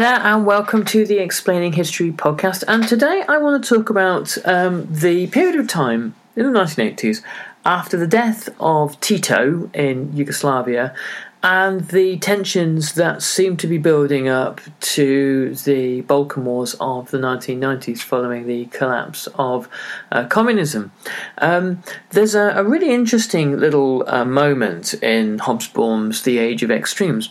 There, 0.00 0.18
and 0.20 0.46
welcome 0.46 0.86
to 0.86 1.04
the 1.04 1.18
Explaining 1.18 1.74
History 1.74 2.10
podcast. 2.10 2.64
And 2.66 2.88
today 2.88 3.22
I 3.28 3.36
want 3.36 3.62
to 3.62 3.74
talk 3.74 3.90
about 3.90 4.34
um, 4.46 4.88
the 4.90 5.26
period 5.26 5.56
of 5.56 5.68
time 5.68 6.14
in 6.34 6.50
the 6.50 6.58
1980s 6.58 7.20
after 7.66 7.98
the 7.98 8.06
death 8.06 8.48
of 8.58 8.98
Tito 9.00 9.68
in 9.74 10.16
Yugoslavia 10.16 10.94
and 11.42 11.86
the 11.88 12.18
tensions 12.18 12.94
that 12.94 13.20
seem 13.20 13.58
to 13.58 13.66
be 13.66 13.76
building 13.76 14.26
up 14.26 14.62
to 14.80 15.54
the 15.56 16.00
Balkan 16.00 16.46
Wars 16.46 16.74
of 16.80 17.10
the 17.10 17.18
1990s 17.18 17.98
following 17.98 18.46
the 18.46 18.64
collapse 18.66 19.28
of 19.34 19.68
uh, 20.12 20.24
communism. 20.28 20.92
Um, 21.36 21.82
there's 22.12 22.34
a, 22.34 22.54
a, 22.56 22.64
really 22.64 22.90
interesting 22.90 23.58
little 23.58 24.08
uh, 24.08 24.24
moment 24.24 24.94
in 24.94 25.40
Hobsbawm's 25.40 26.22
The 26.22 26.38
Age 26.38 26.62
of 26.62 26.70
Extremes 26.70 27.28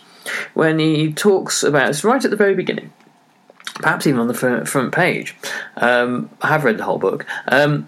when 0.53 0.79
he 0.79 1.13
talks 1.13 1.63
about 1.63 1.89
it's 1.89 2.03
right 2.03 2.23
at 2.23 2.31
the 2.31 2.37
very 2.37 2.55
beginning, 2.55 2.91
perhaps 3.75 4.07
even 4.07 4.19
on 4.19 4.27
the 4.27 4.33
front, 4.33 4.91
page. 4.93 5.35
Um, 5.77 6.29
I 6.41 6.47
have 6.47 6.63
read 6.63 6.77
the 6.77 6.83
whole 6.83 6.99
book. 6.99 7.25
Um, 7.47 7.87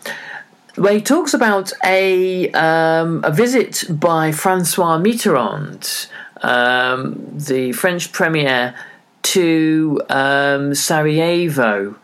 where 0.75 0.93
he 0.93 1.01
talks 1.01 1.33
about 1.33 1.71
a 1.83 2.49
um, 2.51 3.23
a 3.23 3.31
visit 3.31 3.83
by 3.89 4.31
Francois 4.31 4.97
Mitterrand, 4.97 6.07
um, 6.41 7.21
the 7.33 7.73
French 7.73 8.11
premier, 8.11 8.73
to 9.23 10.01
um, 10.09 10.73
Sarajevo 10.73 11.95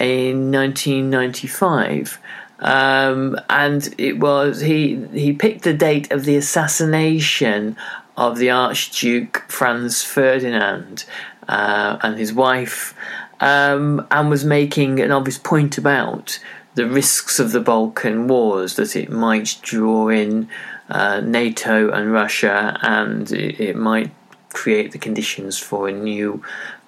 in 0.00 0.50
1995. 0.50 2.18
Um, 2.60 3.38
and 3.50 3.94
it 3.98 4.18
was 4.18 4.60
he 4.60 5.04
he 5.12 5.32
picked 5.32 5.62
the 5.62 5.74
date 5.74 6.10
of 6.10 6.24
the 6.24 6.36
assassination 6.36 7.76
of 8.16 8.38
the 8.38 8.50
Archduke 8.50 9.44
Franz 9.48 10.02
Ferdinand 10.02 11.04
uh, 11.48 11.98
and 12.02 12.18
his 12.18 12.32
wife, 12.32 12.94
um, 13.40 14.06
and 14.10 14.30
was 14.30 14.44
making 14.44 15.00
an 15.00 15.10
obvious 15.10 15.38
point 15.38 15.76
about 15.76 16.38
the 16.74 16.86
risks 16.86 17.38
of 17.38 17.52
the 17.52 17.60
Balkan 17.60 18.26
Wars, 18.28 18.76
that 18.76 18.96
it 18.96 19.10
might 19.10 19.58
draw 19.62 20.08
in 20.08 20.48
uh, 20.88 21.20
NATO 21.20 21.90
and 21.90 22.12
Russia, 22.12 22.78
and 22.82 23.30
it, 23.32 23.60
it, 23.60 23.76
might 23.76 24.10
create 24.52 24.92
the 24.92 24.98
conditions 24.98 25.58
for 25.58 25.88
a 25.88 25.92
new 25.92 26.42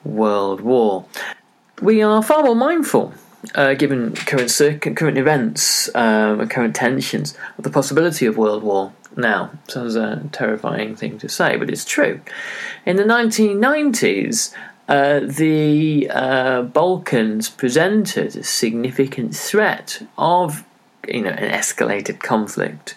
world 0.05 0.61
war. 0.61 1.05
We 1.81 2.03
are 2.03 2.23
far 2.23 2.43
more 2.43 2.57
mindful. 2.57 3.15
Uh, 3.55 3.75
given 3.75 4.13
current 4.13 4.51
current 4.97 5.17
events 5.17 5.89
um, 5.95 6.41
and 6.41 6.51
current 6.51 6.75
tensions, 6.75 7.39
of 7.57 7.63
the 7.63 7.71
possibility 7.71 8.27
of 8.27 8.37
world 8.37 8.65
war 8.65 8.93
now. 9.17 9.51
Sounds 9.69 9.97
a 9.97 10.23
terrifying 10.33 10.97
thing 10.97 11.19
to 11.19 11.29
say, 11.29 11.57
but 11.57 11.71
it's 11.71 11.85
true. 11.85 12.21
In 12.85 12.97
the 12.97 13.05
1990s, 13.05 14.55
uh, 14.89 15.21
the 15.21 16.11
uh, 16.13 16.63
Balkans 16.63 17.49
presented 17.49 18.37
a 18.37 18.45
significant 18.45 19.35
threat 19.35 20.07
of, 20.17 20.65
you 21.09 21.23
know, 21.23 21.31
an 21.31 21.51
escalated 21.51 22.21
conflict. 22.21 22.97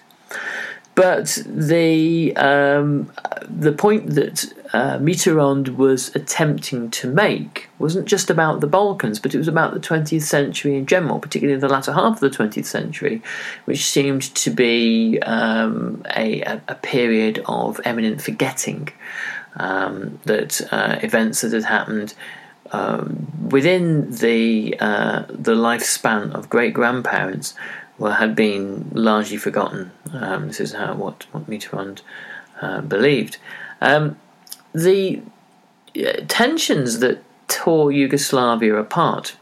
But 0.96 1.42
the 1.46 2.36
um, 2.36 3.12
the 3.48 3.72
point 3.72 4.16
that 4.16 4.54
uh, 4.72 4.98
Mitterrand 5.00 5.76
was 5.78 6.16
attempting 6.16 6.92
to 6.92 7.08
make 7.08 7.70
wasn't 7.80 8.08
just 8.08 8.30
about 8.30 8.60
the 8.60 8.68
Balkans, 8.68 9.20
but 9.20 9.34
it 9.34 9.38
was 9.38 9.48
about 9.48 9.74
the 9.74 9.80
20th 9.80 10.22
century 10.22 10.76
in 10.76 10.86
general, 10.86 11.20
particularly 11.20 11.60
the 11.60 11.68
latter 11.68 11.94
half 11.94 12.16
of 12.16 12.20
the 12.20 12.30
20th 12.30 12.66
century, 12.66 13.22
which 13.66 13.84
seemed 13.86 14.22
to 14.36 14.52
be 14.52 15.20
um, 15.22 16.04
a, 16.16 16.42
a, 16.68 16.76
period 16.76 17.42
of 17.48 17.82
eminent 17.84 18.22
forgetting 18.22 18.90
um, 19.56 20.20
that 20.26 20.62
uh, 20.72 21.00
events 21.02 21.42
that 21.42 21.52
had 21.52 21.64
happened 21.64 22.14
um, 22.72 23.28
within 23.50 24.12
the 24.12 24.76
uh, 24.80 25.24
the 25.30 25.56
lifespan 25.56 26.32
of 26.34 26.50
great 26.50 26.74
grandparents 26.74 27.56
had 28.00 28.36
been 28.36 28.90
largely 28.94 29.38
forgotten. 29.38 29.92
Um, 30.14 30.48
this 30.48 30.60
is 30.60 30.74
how 30.74 30.94
what 30.94 31.26
what 31.34 31.50
Mitterrand 31.50 32.02
uh, 32.62 32.82
believed. 32.82 33.38
Um, 33.82 34.18
the 34.74 35.22
uh, 35.98 36.14
tensions 36.28 37.00
that 37.00 37.24
tore 37.48 37.92
Yugoslavia 37.92 38.76
apart 38.76 39.36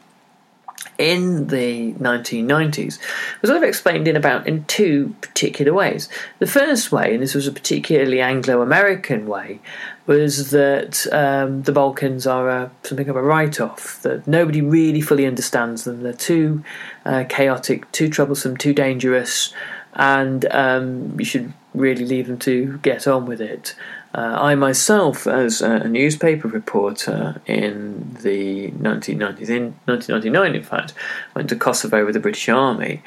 in 0.97 1.47
the 1.47 1.93
1990s 1.93 2.99
was 3.41 3.49
sort 3.49 3.57
of 3.57 3.63
explained 3.63 4.07
in 4.07 4.15
about 4.15 4.47
in 4.47 4.63
two 4.65 5.15
particular 5.21 5.73
ways. 5.73 6.09
The 6.39 6.47
first 6.47 6.91
way, 6.91 7.13
and 7.13 7.21
this 7.21 7.35
was 7.35 7.47
a 7.47 7.51
particularly 7.51 8.19
Anglo-American 8.19 9.27
way, 9.27 9.59
was 10.07 10.51
that 10.51 11.05
um, 11.11 11.63
the 11.63 11.71
Balkans 11.71 12.25
are 12.25 12.49
a, 12.49 12.71
something 12.83 13.09
of 13.09 13.15
a 13.15 13.21
write-off. 13.21 14.01
That 14.01 14.27
nobody 14.27 14.61
really 14.61 15.01
fully 15.01 15.25
understands 15.25 15.83
them. 15.83 16.01
They're 16.01 16.13
too 16.13 16.63
uh, 17.05 17.25
chaotic, 17.29 17.91
too 17.91 18.09
troublesome, 18.09 18.57
too 18.57 18.73
dangerous, 18.73 19.53
and 19.93 20.45
um, 20.51 21.19
you 21.19 21.25
should 21.25 21.53
really 21.73 22.05
leave 22.05 22.27
them 22.27 22.39
to 22.39 22.79
get 22.81 23.07
on 23.07 23.25
with 23.25 23.41
it. 23.41 23.75
Uh, 24.17 24.35
I 24.35 24.55
myself, 24.55 25.27
as 25.27 25.61
a 25.61 25.87
newspaper 25.87 26.47
reporter 26.47 27.39
in 27.45 28.17
the 28.23 28.71
1990s, 28.71 29.49
in 29.49 29.75
1999, 29.85 30.55
in 30.55 30.63
fact, 30.63 30.95
went 31.35 31.49
to 31.49 31.55
Kosovo 31.55 32.03
with 32.03 32.15
the 32.15 32.19
British 32.19 32.49
Army, 32.49 33.03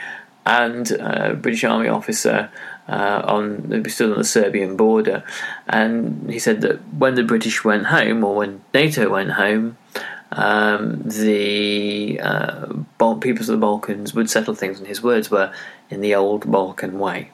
and 0.46 0.92
a 0.92 1.34
British 1.34 1.64
Army 1.64 1.88
officer 1.88 2.48
uh, 2.88 3.22
on 3.24 3.84
stood 3.88 4.12
on 4.12 4.18
the 4.18 4.24
Serbian 4.24 4.76
border, 4.76 5.24
and 5.66 6.30
he 6.30 6.38
said 6.38 6.60
that 6.60 6.76
when 6.94 7.16
the 7.16 7.24
British 7.24 7.64
went 7.64 7.86
home, 7.86 8.22
or 8.22 8.36
when 8.36 8.62
NATO 8.72 9.10
went 9.10 9.32
home, 9.32 9.78
um, 10.30 11.02
the 11.02 12.20
uh, 12.22 12.66
peoples 13.20 13.48
of 13.48 13.58
the 13.58 13.66
Balkans 13.66 14.14
would 14.14 14.30
settle 14.30 14.54
things, 14.54 14.78
and 14.78 14.86
his 14.86 15.02
words 15.02 15.28
were 15.28 15.52
in 15.90 16.02
the 16.02 16.14
old 16.14 16.48
Balkan 16.48 17.00
way. 17.00 17.32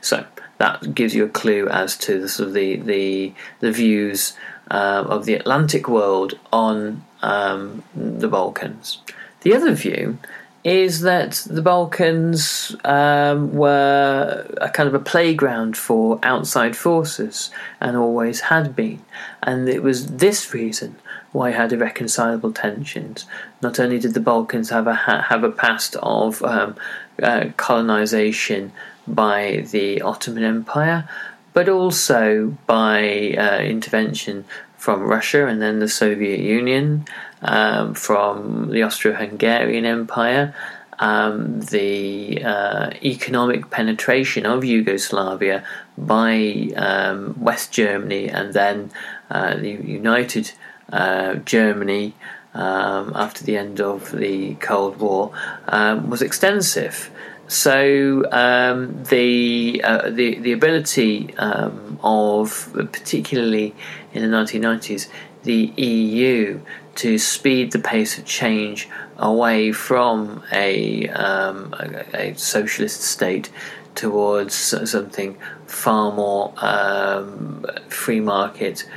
So 0.00 0.24
that 0.58 0.94
gives 0.94 1.14
you 1.14 1.24
a 1.24 1.28
clue 1.28 1.68
as 1.68 1.96
to 1.96 2.20
the 2.20 2.28
sort 2.28 2.48
of 2.48 2.54
the 2.54 2.76
the, 2.76 3.32
the 3.60 3.72
views 3.72 4.36
uh, 4.70 5.04
of 5.06 5.24
the 5.24 5.34
Atlantic 5.34 5.88
world 5.88 6.38
on 6.52 7.04
um, 7.22 7.82
the 7.94 8.28
Balkans. 8.28 8.98
The 9.42 9.54
other 9.54 9.72
view 9.72 10.18
is 10.64 11.00
that 11.02 11.46
the 11.48 11.62
Balkans 11.62 12.76
um, 12.84 13.54
were 13.54 14.46
a 14.60 14.68
kind 14.68 14.88
of 14.88 14.94
a 14.94 14.98
playground 14.98 15.76
for 15.76 16.18
outside 16.22 16.76
forces 16.76 17.50
and 17.80 17.96
always 17.96 18.40
had 18.40 18.74
been, 18.74 19.02
and 19.42 19.68
it 19.68 19.82
was 19.82 20.06
this 20.16 20.52
reason 20.52 20.96
why 21.32 21.50
had 21.50 21.72
irreconcilable 21.72 22.52
tensions. 22.52 23.26
Not 23.62 23.78
only 23.78 23.98
did 23.98 24.14
the 24.14 24.20
Balkans 24.20 24.70
have 24.70 24.86
a 24.86 24.94
have 24.94 25.44
a 25.44 25.50
past 25.50 25.96
of 25.96 26.42
um, 26.42 26.76
uh, 27.22 27.46
colonization 27.56 28.72
by 29.14 29.66
the 29.70 30.02
Ottoman 30.02 30.44
Empire, 30.44 31.08
but 31.52 31.68
also 31.68 32.56
by 32.66 33.34
uh, 33.38 33.58
intervention 33.58 34.44
from 34.76 35.02
Russia 35.02 35.46
and 35.46 35.60
then 35.60 35.80
the 35.80 35.88
Soviet 35.88 36.40
Union, 36.40 37.04
um, 37.42 37.94
from 37.94 38.70
the 38.70 38.82
Austro 38.82 39.12
Hungarian 39.12 39.84
Empire, 39.84 40.54
um, 40.98 41.60
the 41.60 42.42
uh, 42.44 42.90
economic 43.02 43.70
penetration 43.70 44.46
of 44.46 44.64
Yugoslavia 44.64 45.64
by 45.96 46.70
um, 46.76 47.40
West 47.40 47.72
Germany 47.72 48.28
and 48.28 48.52
then 48.52 48.90
uh, 49.30 49.54
the 49.56 49.70
United 49.70 50.52
uh, 50.92 51.34
Germany 51.36 52.14
um, 52.54 53.12
after 53.14 53.44
the 53.44 53.56
end 53.56 53.80
of 53.80 54.10
the 54.12 54.54
Cold 54.56 54.98
War 54.98 55.32
um, 55.68 56.10
was 56.10 56.22
extensive. 56.22 57.10
So 57.48 58.24
um, 58.30 59.02
the, 59.04 59.80
uh, 59.82 60.10
the 60.10 60.38
the 60.38 60.52
ability 60.52 61.34
um, 61.38 61.98
of 62.02 62.70
particularly 62.74 63.74
in 64.12 64.22
the 64.22 64.36
1990s 64.36 65.08
the 65.44 65.72
EU 65.76 66.60
to 66.96 67.18
speed 67.18 67.72
the 67.72 67.78
pace 67.78 68.18
of 68.18 68.24
change 68.24 68.88
away 69.16 69.72
from 69.72 70.42
a, 70.52 71.08
um, 71.08 71.74
a, 71.78 72.16
a 72.30 72.34
socialist 72.34 73.00
state 73.00 73.50
towards 73.94 74.54
something 74.54 75.36
far 75.66 76.12
more 76.12 76.52
um, 76.58 77.64
free 77.88 78.20
market 78.20 78.88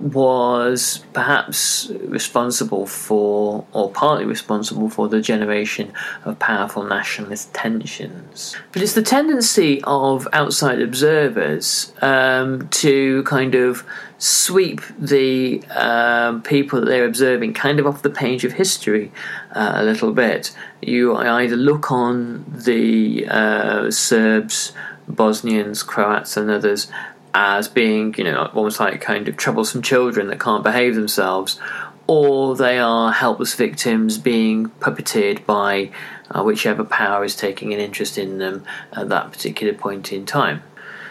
was 0.00 1.04
perhaps 1.12 1.90
responsible 2.06 2.86
for, 2.86 3.64
or 3.72 3.90
partly 3.90 4.24
responsible 4.24 4.90
for, 4.90 5.08
the 5.08 5.20
generation 5.20 5.92
of 6.24 6.38
powerful 6.38 6.82
nationalist 6.82 7.52
tensions. 7.54 8.56
But 8.72 8.82
it's 8.82 8.94
the 8.94 9.02
tendency 9.02 9.82
of 9.84 10.26
outside 10.32 10.80
observers 10.80 11.92
um, 12.02 12.68
to 12.70 13.22
kind 13.24 13.54
of 13.54 13.84
sweep 14.18 14.80
the 14.98 15.62
um, 15.70 16.42
people 16.42 16.80
that 16.80 16.86
they're 16.86 17.04
observing 17.04 17.52
kind 17.52 17.78
of 17.78 17.86
off 17.86 18.02
the 18.02 18.10
page 18.10 18.44
of 18.44 18.52
history 18.52 19.12
uh, 19.52 19.72
a 19.76 19.84
little 19.84 20.12
bit. 20.12 20.54
You 20.80 21.14
either 21.16 21.56
look 21.56 21.90
on 21.90 22.44
the 22.48 23.26
uh, 23.28 23.90
Serbs, 23.90 24.72
Bosnians, 25.06 25.82
Croats, 25.82 26.36
and 26.36 26.50
others 26.50 26.90
as 27.34 27.66
being, 27.66 28.14
you 28.16 28.24
know, 28.24 28.50
almost 28.54 28.78
like 28.78 29.00
kind 29.00 29.28
of 29.28 29.36
troublesome 29.36 29.82
children 29.82 30.28
that 30.28 30.38
can't 30.38 30.62
behave 30.62 30.94
themselves, 30.94 31.58
or 32.06 32.54
they 32.54 32.78
are 32.78 33.12
helpless 33.12 33.54
victims 33.54 34.18
being 34.18 34.70
puppeteered 34.78 35.44
by 35.44 35.90
uh, 36.30 36.42
whichever 36.42 36.84
power 36.84 37.24
is 37.24 37.34
taking 37.34 37.74
an 37.74 37.80
interest 37.80 38.16
in 38.16 38.38
them 38.38 38.64
at 38.92 39.08
that 39.08 39.32
particular 39.32 39.74
point 39.74 40.12
in 40.12 40.24
time. 40.24 40.62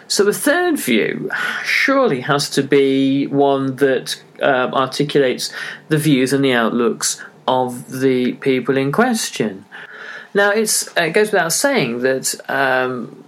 So 0.07 0.23
the 0.23 0.33
third 0.33 0.79
view 0.79 1.29
surely 1.63 2.21
has 2.21 2.49
to 2.51 2.63
be 2.63 3.27
one 3.27 3.77
that 3.77 4.21
uh, 4.41 4.69
articulates 4.73 5.51
the 5.89 5.97
views 5.97 6.33
and 6.33 6.43
the 6.43 6.53
outlooks 6.53 7.21
of 7.47 7.89
the 7.89 8.33
people 8.33 8.77
in 8.77 8.91
question. 8.91 9.65
Now, 10.33 10.51
it's, 10.51 10.87
it 10.97 11.11
goes 11.11 11.31
without 11.31 11.53
saying 11.53 11.99
that 11.99 12.35
um, 12.49 13.22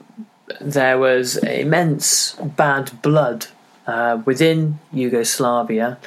there 0.62 0.98
was 0.98 1.38
immense 1.38 2.34
bad 2.36 2.92
blood 3.02 3.48
uh, 3.88 4.22
within 4.26 4.80
Yugoslavia. 4.92 5.98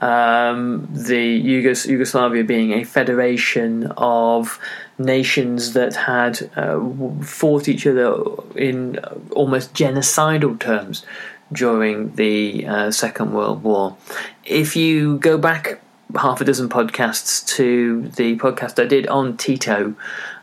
Um, 0.00 0.88
the 0.92 1.42
Yugos- 1.42 1.86
Yugoslavia 1.86 2.44
being 2.44 2.72
a 2.72 2.84
federation 2.84 3.92
of 3.96 4.60
nations 4.96 5.72
that 5.72 5.94
had 5.94 6.50
uh, 6.56 6.78
fought 7.22 7.68
each 7.68 7.86
other 7.86 8.14
in 8.54 8.98
almost 9.32 9.74
genocidal 9.74 10.58
terms 10.58 11.04
during 11.52 12.14
the 12.14 12.66
uh, 12.66 12.90
Second 12.90 13.32
World 13.32 13.62
War. 13.62 13.96
If 14.44 14.76
you 14.76 15.18
go 15.18 15.36
back 15.36 15.80
half 16.16 16.40
a 16.40 16.44
dozen 16.44 16.68
podcasts 16.68 17.46
to 17.56 18.08
the 18.16 18.36
podcast 18.36 18.82
I 18.82 18.86
did 18.86 19.06
on 19.08 19.36
Tito 19.36 19.94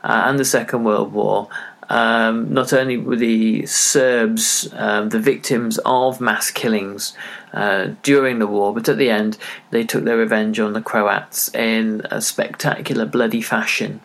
uh, 0.03 0.24
and 0.25 0.38
the 0.38 0.45
Second 0.45 0.83
World 0.83 1.13
War, 1.13 1.50
um, 1.90 2.54
not 2.54 2.74
only 2.74 2.98
were 2.98 3.16
the 3.16 3.66
Serbs 3.66 4.70
um, 4.74 5.10
the 5.10 5.20
victims 5.20 5.80
of 5.86 6.20
mass 6.20 6.52
killings 6.52 7.16
uh, 7.54 7.90
during 8.04 8.40
the 8.40 8.48
war, 8.48 8.74
but 8.74 8.90
at 8.90 8.98
the 8.98 9.10
end 9.10 9.38
they 9.72 9.84
took 9.84 10.04
their 10.04 10.18
revenge 10.18 10.60
on 10.60 10.74
the 10.74 10.82
Croats 10.82 11.54
in 11.54 12.02
a 12.12 12.22
spectacular, 12.22 13.06
bloody 13.06 13.42
fashion. 13.42 14.02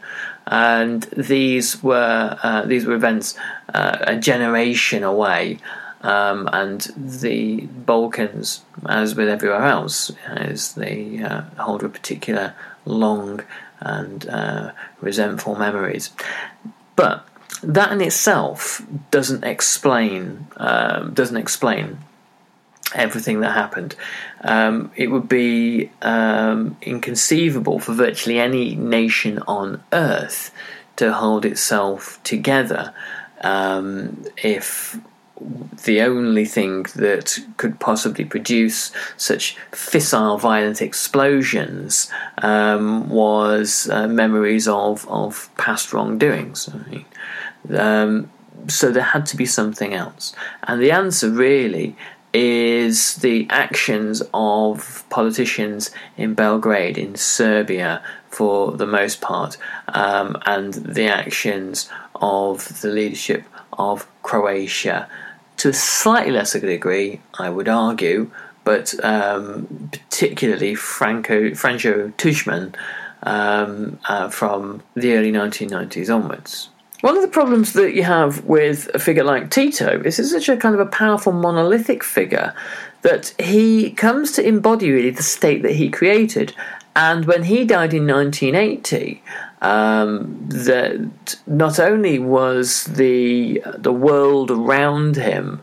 And 0.47 1.03
these 1.17 1.83
were 1.83 2.39
uh, 2.43 2.63
these 2.67 2.85
were 2.85 2.95
events 2.95 3.35
uh, 3.73 3.99
a 4.01 4.17
generation 4.17 5.03
away, 5.05 5.59
um, 6.03 6.49
and 6.53 6.81
the 6.97 7.67
Balkans, 7.67 8.63
as 8.87 9.15
with 9.15 9.29
everywhere 9.29 9.65
else, 9.65 10.13
is 10.37 10.75
they 10.75 11.23
uh, 11.23 11.43
hold 11.59 11.85
a 11.85 11.89
particular 11.89 12.55
long 12.85 13.43
and 13.81 14.29
uh, 14.29 14.73
resentful 15.01 15.57
memories. 15.57 16.11
But 16.97 17.27
that 17.63 17.93
in 17.93 18.01
itself 18.01 18.83
doesn't 19.11 19.45
explain 19.45 20.47
um, 20.57 21.13
doesn't 21.15 21.37
explain 21.37 21.99
everything 22.95 23.41
that 23.41 23.53
happened. 23.53 23.95
Um, 24.43 24.91
it 24.97 25.09
would 25.09 25.29
be 25.29 25.91
um, 26.03 26.77
inconceivable 26.83 27.79
for 27.79 27.93
virtually 27.93 28.39
any 28.39 28.75
nation 28.75 29.39
on 29.47 29.83
earth 29.93 30.53
to 30.97 31.13
hold 31.13 31.45
itself 31.45 32.21
together 32.25 32.93
um, 33.43 34.25
if 34.37 34.99
the 35.85 36.03
only 36.03 36.45
thing 36.45 36.83
that 36.97 37.39
could 37.57 37.81
possibly 37.81 38.25
produce 38.25 38.93
such 39.17 39.57
fissile, 39.73 40.39
violent 40.39 40.83
explosions 40.83 42.11
um, 42.39 43.09
was 43.09 43.89
uh, 43.91 44.07
memories 44.07 44.69
of, 44.69 45.09
of 45.09 45.49
past 45.57 45.93
wrongdoings. 45.93 46.69
I 46.69 46.91
mean, 46.91 47.05
um, 47.77 48.31
so 48.69 48.91
there 48.91 49.03
had 49.03 49.27
to 49.27 49.37
be 49.37 49.47
something 49.47 49.95
else. 49.95 50.35
And 50.65 50.81
the 50.81 50.91
answer 50.91 51.31
really 51.31 51.97
is 52.33 53.17
the 53.17 53.47
actions 53.51 54.23
of 54.33 55.05
politicians 55.11 55.91
in 56.17 56.35
Belgrade, 56.35 56.97
in 56.97 57.17
Serbia, 57.17 58.03
for 58.29 58.73
the 58.73 58.87
most 58.87 59.21
part, 59.21 59.57
um, 59.89 60.37
and 60.47 60.75
the 60.75 61.07
actions 61.07 61.89
of 62.15 62.81
the 62.81 62.89
leadership 62.89 63.45
of 63.73 64.07
Croatia. 64.23 65.09
To 65.59 65.71
a 65.71 65.73
slightly 65.73 66.33
lesser 66.33 66.61
degree, 66.61 67.21
I 67.39 67.51
would 67.51 67.69
argue, 67.69 68.31
but 68.65 68.95
um, 69.05 69.91
particularly 69.91 70.75
Franco, 70.75 71.51
Franjo 71.51 72.13
Tudjman 72.15 72.75
um, 73.25 73.99
uh, 74.09 74.29
from 74.31 74.83
the 74.95 75.15
early 75.15 75.33
1990s 75.33 76.15
onwards. 76.15 76.71
One 77.01 77.17
of 77.17 77.23
the 77.23 77.29
problems 77.29 77.73
that 77.73 77.95
you 77.95 78.03
have 78.03 78.45
with 78.45 78.91
a 78.95 78.99
figure 78.99 79.25
like 79.25 79.51
Tito 79.51 80.03
is 80.05 80.19
he's 80.19 80.31
such 80.31 80.49
a 80.49 80.57
kind 80.57 80.75
of 80.75 80.81
a 80.81 80.91
powerful 80.91 81.33
monolithic 81.33 82.05
figure 82.05 82.55
that 83.03 83.35
he 83.39 83.91
comes 83.93 84.33
to 84.33 84.47
embody 84.47 84.91
really 84.91 85.11
the 85.11 85.23
state 85.23 85.63
that 85.63 85.77
he 85.77 85.89
created. 85.89 86.55
And 86.95 87.25
when 87.25 87.45
he 87.45 87.65
died 87.65 87.95
in 87.95 88.07
1980, 88.07 89.23
um, 89.63 90.47
that 90.49 91.37
not 91.47 91.79
only 91.79 92.19
was 92.19 92.85
the 92.85 93.63
the 93.79 93.93
world 93.93 94.51
around 94.51 95.17
him 95.17 95.63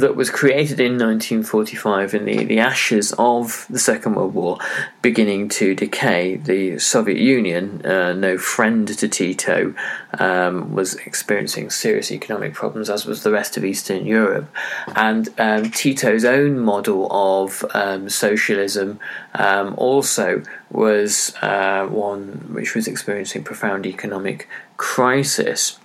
that 0.00 0.16
was 0.16 0.30
created 0.30 0.80
in 0.80 0.92
1945 0.92 2.14
in 2.14 2.24
the, 2.24 2.44
the 2.44 2.58
ashes 2.58 3.12
of 3.18 3.66
the 3.70 3.78
Second 3.78 4.14
World 4.14 4.34
War 4.34 4.58
beginning 5.02 5.48
to 5.50 5.74
decay. 5.74 6.36
The 6.36 6.78
Soviet 6.78 7.18
Union, 7.18 7.84
uh, 7.84 8.12
no 8.12 8.36
friend 8.38 8.86
to 8.88 9.08
Tito, 9.08 9.74
um, 10.18 10.72
was 10.72 10.94
experiencing 10.96 11.70
serious 11.70 12.10
economic 12.10 12.54
problems, 12.54 12.90
as 12.90 13.06
was 13.06 13.22
the 13.22 13.30
rest 13.30 13.56
of 13.56 13.64
Eastern 13.64 14.06
Europe. 14.06 14.48
And 14.94 15.28
um, 15.38 15.70
Tito's 15.70 16.24
own 16.24 16.58
model 16.58 17.08
of 17.10 17.64
um, 17.74 18.08
socialism 18.08 19.00
um, 19.34 19.74
also 19.76 20.42
was 20.70 21.34
uh, 21.42 21.86
one 21.86 22.52
which 22.52 22.74
was 22.74 22.86
experiencing 22.86 23.44
profound 23.44 23.86
economic 23.86 24.48
crisis. 24.76 25.79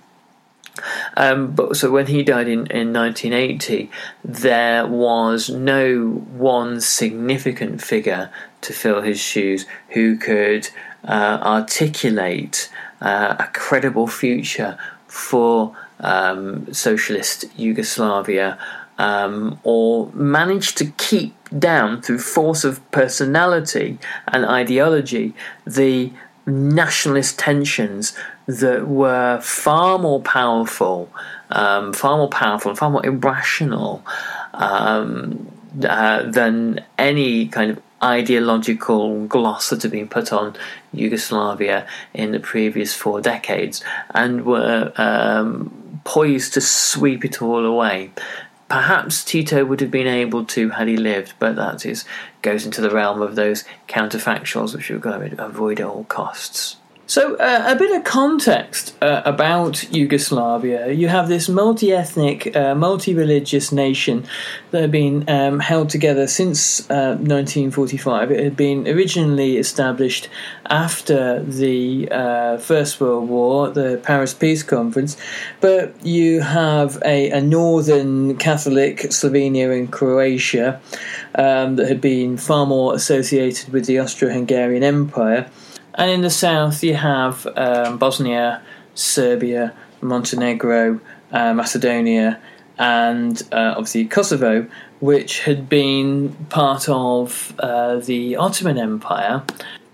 Um, 1.15 1.51
but 1.51 1.77
so 1.77 1.91
when 1.91 2.07
he 2.07 2.23
died 2.23 2.47
in, 2.47 2.67
in 2.67 2.93
1980, 2.93 3.89
there 4.23 4.85
was 4.85 5.49
no 5.49 6.23
one 6.35 6.81
significant 6.81 7.81
figure 7.81 8.29
to 8.61 8.73
fill 8.73 9.01
his 9.01 9.19
shoes 9.19 9.65
who 9.89 10.17
could 10.17 10.69
uh, 11.07 11.39
articulate 11.41 12.69
uh, 13.01 13.35
a 13.39 13.47
credible 13.53 14.07
future 14.07 14.77
for 15.07 15.75
um, 15.99 16.71
socialist 16.73 17.45
Yugoslavia 17.57 18.57
um, 18.97 19.59
or 19.63 20.11
manage 20.13 20.75
to 20.75 20.85
keep 20.85 21.33
down 21.57 22.01
through 22.01 22.19
force 22.19 22.63
of 22.63 22.79
personality 22.91 23.97
and 24.27 24.45
ideology 24.45 25.33
the 25.65 26.11
nationalist 26.45 27.39
tensions 27.39 28.13
that 28.45 28.87
were 28.87 29.39
far 29.41 29.97
more 29.97 30.21
powerful, 30.21 31.09
um, 31.49 31.93
far 31.93 32.17
more 32.17 32.29
powerful, 32.29 32.75
far 32.75 32.89
more 32.89 33.05
irrational 33.05 34.05
um, 34.53 35.51
uh, 35.83 36.23
than 36.23 36.83
any 36.97 37.47
kind 37.47 37.71
of 37.71 37.81
ideological 38.03 39.25
gloss 39.25 39.69
that 39.69 39.81
had 39.81 39.91
been 39.91 40.07
put 40.07 40.31
on 40.31 40.55
Yugoslavia 40.93 41.87
in 42.13 42.31
the 42.31 42.39
previous 42.39 42.93
four 42.93 43.19
decades 43.21 43.83
and 44.11 44.45
were 44.45 44.93
um, 44.97 45.99
poised 46.03 46.53
to 46.53 46.61
sweep 46.61 47.25
it 47.25 47.41
all 47.41 47.65
away. 47.65 48.11
Perhaps 48.75 49.23
Tito 49.23 49.63
would 49.63 49.79
have 49.79 49.89
been 49.89 50.05
able 50.05 50.43
to 50.47 50.71
had 50.71 50.89
he 50.89 50.97
lived, 50.97 51.35
but 51.39 51.55
that 51.55 51.85
is 51.85 52.03
goes 52.41 52.65
into 52.65 52.81
the 52.81 52.89
realm 52.89 53.21
of 53.21 53.35
those 53.35 53.63
counterfactuals 53.87 54.75
which 54.75 54.89
we've 54.89 54.99
got 54.99 55.17
to 55.19 55.41
avoid 55.41 55.79
at 55.79 55.85
all 55.85 56.03
costs. 56.03 56.75
So, 57.07 57.35
uh, 57.35 57.65
a 57.67 57.75
bit 57.75 57.95
of 57.95 58.03
context 58.03 58.95
uh, 58.99 59.21
about 59.25 59.91
Yugoslavia. 59.93 60.91
You 60.91 61.07
have 61.07 61.27
this 61.27 61.47
multi 61.47 61.91
ethnic, 61.91 62.55
uh, 62.55 62.73
multi 62.73 63.13
religious 63.13 63.71
nation 63.71 64.25
that 64.71 64.81
had 64.81 64.91
been 64.91 65.29
um, 65.29 65.59
held 65.59 65.91
together 65.91 66.25
since 66.25 66.89
1945. 66.89 68.31
Uh, 68.31 68.33
it 68.33 68.43
had 68.43 68.57
been 68.57 68.87
originally 68.87 69.57
established 69.57 70.29
after 70.67 71.43
the 71.43 72.09
uh, 72.09 72.57
First 72.57 72.99
World 72.99 73.29
War, 73.29 73.69
the 73.69 74.01
Paris 74.01 74.33
Peace 74.33 74.63
Conference, 74.63 75.15
but 75.61 75.93
you 76.03 76.41
have 76.41 76.97
a, 77.05 77.29
a 77.29 77.39
northern 77.39 78.35
Catholic 78.37 78.97
Slovenia 79.11 79.77
and 79.77 79.91
Croatia 79.91 80.81
um, 81.35 81.75
that 81.75 81.87
had 81.87 82.01
been 82.01 82.35
far 82.35 82.65
more 82.65 82.95
associated 82.95 83.71
with 83.71 83.85
the 83.85 83.99
Austro 83.99 84.29
Hungarian 84.29 84.81
Empire. 84.81 85.51
And 85.95 86.11
in 86.11 86.21
the 86.21 86.29
south, 86.29 86.83
you 86.83 86.95
have 86.95 87.47
um, 87.55 87.97
Bosnia, 87.97 88.61
Serbia, 88.95 89.73
Montenegro, 90.01 90.99
uh, 91.31 91.53
Macedonia, 91.53 92.39
and 92.77 93.41
uh, 93.51 93.75
obviously 93.77 94.05
Kosovo, 94.05 94.67
which 94.99 95.41
had 95.41 95.69
been 95.69 96.33
part 96.49 96.89
of 96.89 97.53
uh, 97.59 97.97
the 97.97 98.35
Ottoman 98.35 98.77
Empire. 98.77 99.43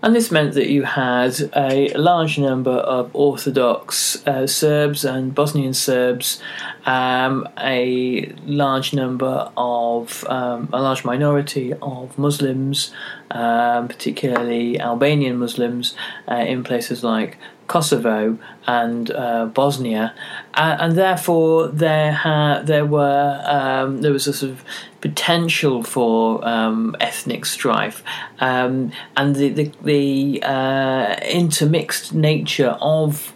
And 0.04 0.16
this 0.16 0.32
meant 0.32 0.54
that 0.54 0.68
you 0.68 0.82
had 0.82 1.36
a 1.54 1.92
large 1.94 2.36
number 2.36 2.72
of 2.72 3.14
Orthodox 3.14 4.26
uh, 4.26 4.48
Serbs 4.48 5.04
and 5.04 5.32
Bosnian 5.32 5.74
Serbs, 5.74 6.42
um, 6.86 7.48
a 7.56 8.32
large 8.44 8.92
number 8.92 9.52
of, 9.56 10.24
um, 10.28 10.68
a 10.72 10.82
large 10.82 11.04
minority 11.04 11.72
of 11.80 12.18
Muslims, 12.18 12.92
um, 13.30 13.86
particularly 13.86 14.80
Albanian 14.80 15.38
Muslims, 15.38 15.94
uh, 16.28 16.34
in 16.34 16.64
places 16.64 17.04
like 17.04 17.38
Kosovo 17.66 18.38
and 18.66 19.10
uh, 19.10 19.46
Bosnia, 19.46 20.14
uh, 20.54 20.76
and 20.80 20.96
therefore 20.96 21.68
there 21.68 22.12
ha- 22.12 22.62
there 22.62 22.86
were 22.86 23.42
um, 23.44 24.02
there 24.02 24.12
was 24.12 24.26
a 24.26 24.32
sort 24.32 24.52
of 24.52 24.64
potential 25.00 25.82
for 25.82 26.46
um, 26.46 26.96
ethnic 27.00 27.44
strife, 27.46 28.02
um, 28.40 28.92
and 29.16 29.36
the 29.36 29.48
the, 29.48 29.72
the 29.82 30.42
uh, 30.42 31.16
intermixed 31.24 32.14
nature 32.14 32.76
of 32.80 33.34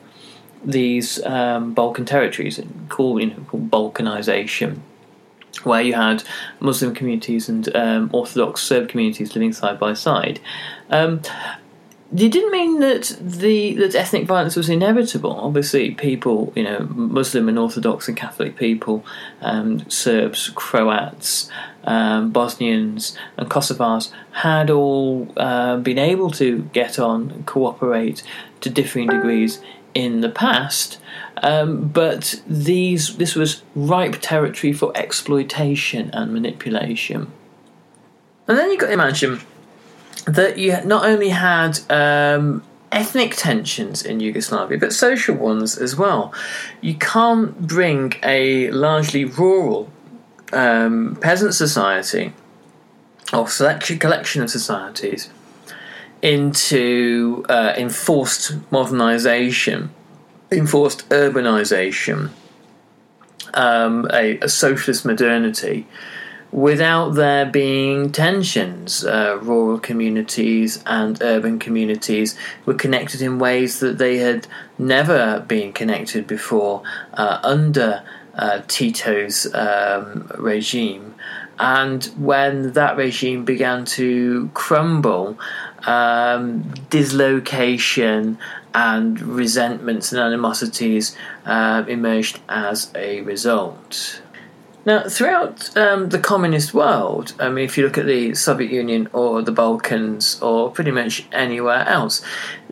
these 0.64 1.22
um, 1.24 1.74
Balkan 1.74 2.04
territories, 2.04 2.60
called, 2.88 3.20
you 3.20 3.28
know, 3.28 3.44
called 3.48 3.70
Balkanization 3.70 4.80
where 5.62 5.80
you 5.80 5.94
had 5.94 6.22
Muslim 6.60 6.94
communities 6.94 7.48
and 7.48 7.74
um, 7.74 8.10
Orthodox 8.12 8.62
Serb 8.62 8.88
communities 8.88 9.34
living 9.34 9.52
side 9.52 9.78
by 9.78 9.94
side. 9.94 10.38
Um, 10.90 11.22
it 12.18 12.32
didn't 12.32 12.52
mean 12.52 12.80
that 12.80 13.16
the 13.20 13.74
that 13.74 13.94
ethnic 13.94 14.26
violence 14.26 14.56
was 14.56 14.68
inevitable. 14.68 15.32
Obviously, 15.32 15.90
people, 15.92 16.52
you 16.56 16.62
know, 16.62 16.86
Muslim 16.90 17.48
and 17.48 17.58
Orthodox 17.58 18.08
and 18.08 18.16
Catholic 18.16 18.56
people, 18.56 19.04
um, 19.42 19.88
Serbs, 19.90 20.50
Croats, 20.54 21.50
um, 21.84 22.30
Bosnians, 22.30 23.16
and 23.36 23.50
Kosovars 23.50 24.10
had 24.32 24.70
all 24.70 25.32
uh, 25.36 25.76
been 25.78 25.98
able 25.98 26.30
to 26.32 26.62
get 26.72 26.98
on 26.98 27.42
cooperate 27.44 28.22
to 28.60 28.70
differing 28.70 29.08
degrees 29.08 29.60
in 29.94 30.20
the 30.20 30.30
past. 30.30 30.98
Um, 31.42 31.88
but 31.88 32.40
these 32.46 33.16
this 33.16 33.34
was 33.34 33.62
ripe 33.74 34.16
territory 34.22 34.72
for 34.72 34.90
exploitation 34.94 36.10
and 36.12 36.32
manipulation. 36.32 37.30
And 38.48 38.56
then 38.56 38.70
you've 38.70 38.80
got 38.80 38.86
to 38.86 38.92
imagine 38.92 39.40
that 40.26 40.58
you 40.58 40.78
not 40.84 41.06
only 41.06 41.30
had 41.30 41.80
um, 41.90 42.62
ethnic 42.92 43.36
tensions 43.36 44.02
in 44.02 44.20
Yugoslavia, 44.20 44.78
but 44.78 44.92
social 44.92 45.36
ones 45.36 45.78
as 45.78 45.96
well. 45.96 46.32
You 46.80 46.94
can't 46.94 47.66
bring 47.66 48.14
a 48.22 48.70
largely 48.70 49.24
rural 49.24 49.90
um, 50.52 51.16
peasant 51.20 51.54
society 51.54 52.32
or 53.32 53.48
selection 53.48 53.98
collection 53.98 54.42
of 54.42 54.50
societies 54.50 55.30
into 56.22 57.44
uh, 57.48 57.74
enforced 57.76 58.54
modernization, 58.70 59.90
enforced 60.50 61.08
urbanization, 61.10 62.30
um, 63.54 64.08
a, 64.12 64.38
a 64.38 64.48
socialist 64.48 65.04
modernity 65.04 65.86
without 66.56 67.10
there 67.10 67.44
being 67.44 68.10
tensions. 68.10 69.04
Uh, 69.04 69.38
rural 69.42 69.78
communities 69.78 70.82
and 70.86 71.20
urban 71.20 71.58
communities 71.58 72.34
were 72.64 72.72
connected 72.72 73.20
in 73.20 73.38
ways 73.38 73.78
that 73.80 73.98
they 73.98 74.16
had 74.16 74.48
never 74.78 75.40
been 75.40 75.70
connected 75.70 76.26
before 76.26 76.82
uh, 77.12 77.38
under 77.42 78.02
uh, 78.34 78.62
Tito's 78.68 79.52
um, 79.54 80.30
regime. 80.38 81.14
And 81.58 82.04
when 82.16 82.72
that 82.72 82.96
regime 82.96 83.44
began 83.44 83.84
to 83.96 84.50
crumble, 84.54 85.38
um, 85.86 86.62
dislocation 86.88 88.38
and 88.74 89.20
resentments 89.20 90.10
and 90.10 90.20
animosities 90.20 91.16
uh, 91.44 91.84
emerged 91.86 92.40
as 92.48 92.90
a 92.94 93.20
result. 93.22 94.22
Now, 94.86 95.02
throughout 95.08 95.76
um, 95.76 96.10
the 96.10 96.18
communist 96.20 96.72
world, 96.72 97.34
I 97.40 97.48
mean, 97.48 97.64
if 97.64 97.76
you 97.76 97.82
look 97.82 97.98
at 97.98 98.06
the 98.06 98.36
Soviet 98.36 98.70
Union 98.70 99.08
or 99.12 99.42
the 99.42 99.50
Balkans 99.50 100.40
or 100.40 100.70
pretty 100.70 100.92
much 100.92 101.26
anywhere 101.32 101.84
else, 101.88 102.22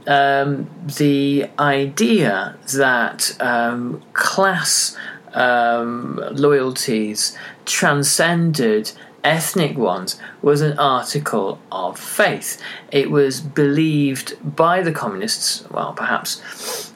um, 0.07 0.71
the 0.97 1.51
idea 1.59 2.57
that 2.73 3.37
um, 3.41 4.01
class 4.13 4.97
um, 5.33 6.23
loyalties 6.31 7.37
transcended 7.65 8.93
ethnic 9.25 9.77
ones 9.77 10.17
was 10.41 10.61
an 10.61 10.79
article 10.79 11.59
of 11.73 11.99
faith. 11.99 12.63
It 12.93 13.11
was 13.11 13.41
believed 13.41 14.37
by 14.55 14.83
the 14.83 14.93
communists, 14.93 15.69
well, 15.69 15.93
perhaps 15.93 16.93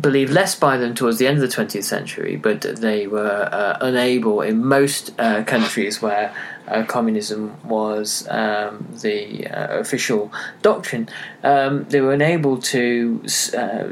believed 0.00 0.32
less 0.32 0.54
by 0.54 0.76
them 0.76 0.94
towards 0.94 1.18
the 1.18 1.26
end 1.26 1.42
of 1.42 1.48
the 1.48 1.54
20th 1.54 1.84
century, 1.84 2.36
but 2.36 2.62
they 2.62 3.06
were 3.06 3.48
uh, 3.52 3.78
unable 3.80 4.40
in 4.40 4.64
most 4.64 5.12
uh, 5.18 5.44
countries 5.44 6.00
where 6.00 6.34
uh, 6.68 6.84
communism 6.84 7.56
was 7.68 8.26
um, 8.30 8.86
the 9.02 9.46
uh, 9.48 9.78
official 9.78 10.32
doctrine, 10.62 11.08
um, 11.42 11.84
they 11.84 12.00
were 12.00 12.12
unable 12.12 12.58
to. 12.58 13.22
Uh, 13.56 13.88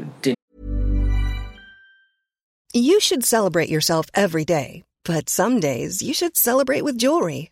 you 2.73 2.99
should 3.01 3.25
celebrate 3.25 3.69
yourself 3.69 4.05
every 4.13 4.45
day, 4.45 4.83
but 5.03 5.29
some 5.29 5.59
days 5.59 6.01
you 6.01 6.13
should 6.13 6.37
celebrate 6.37 6.83
with 6.83 6.97
jewelry. 6.97 7.51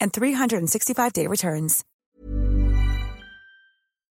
and 0.00 0.12
365-day 0.12 1.26
returns. 1.26 1.84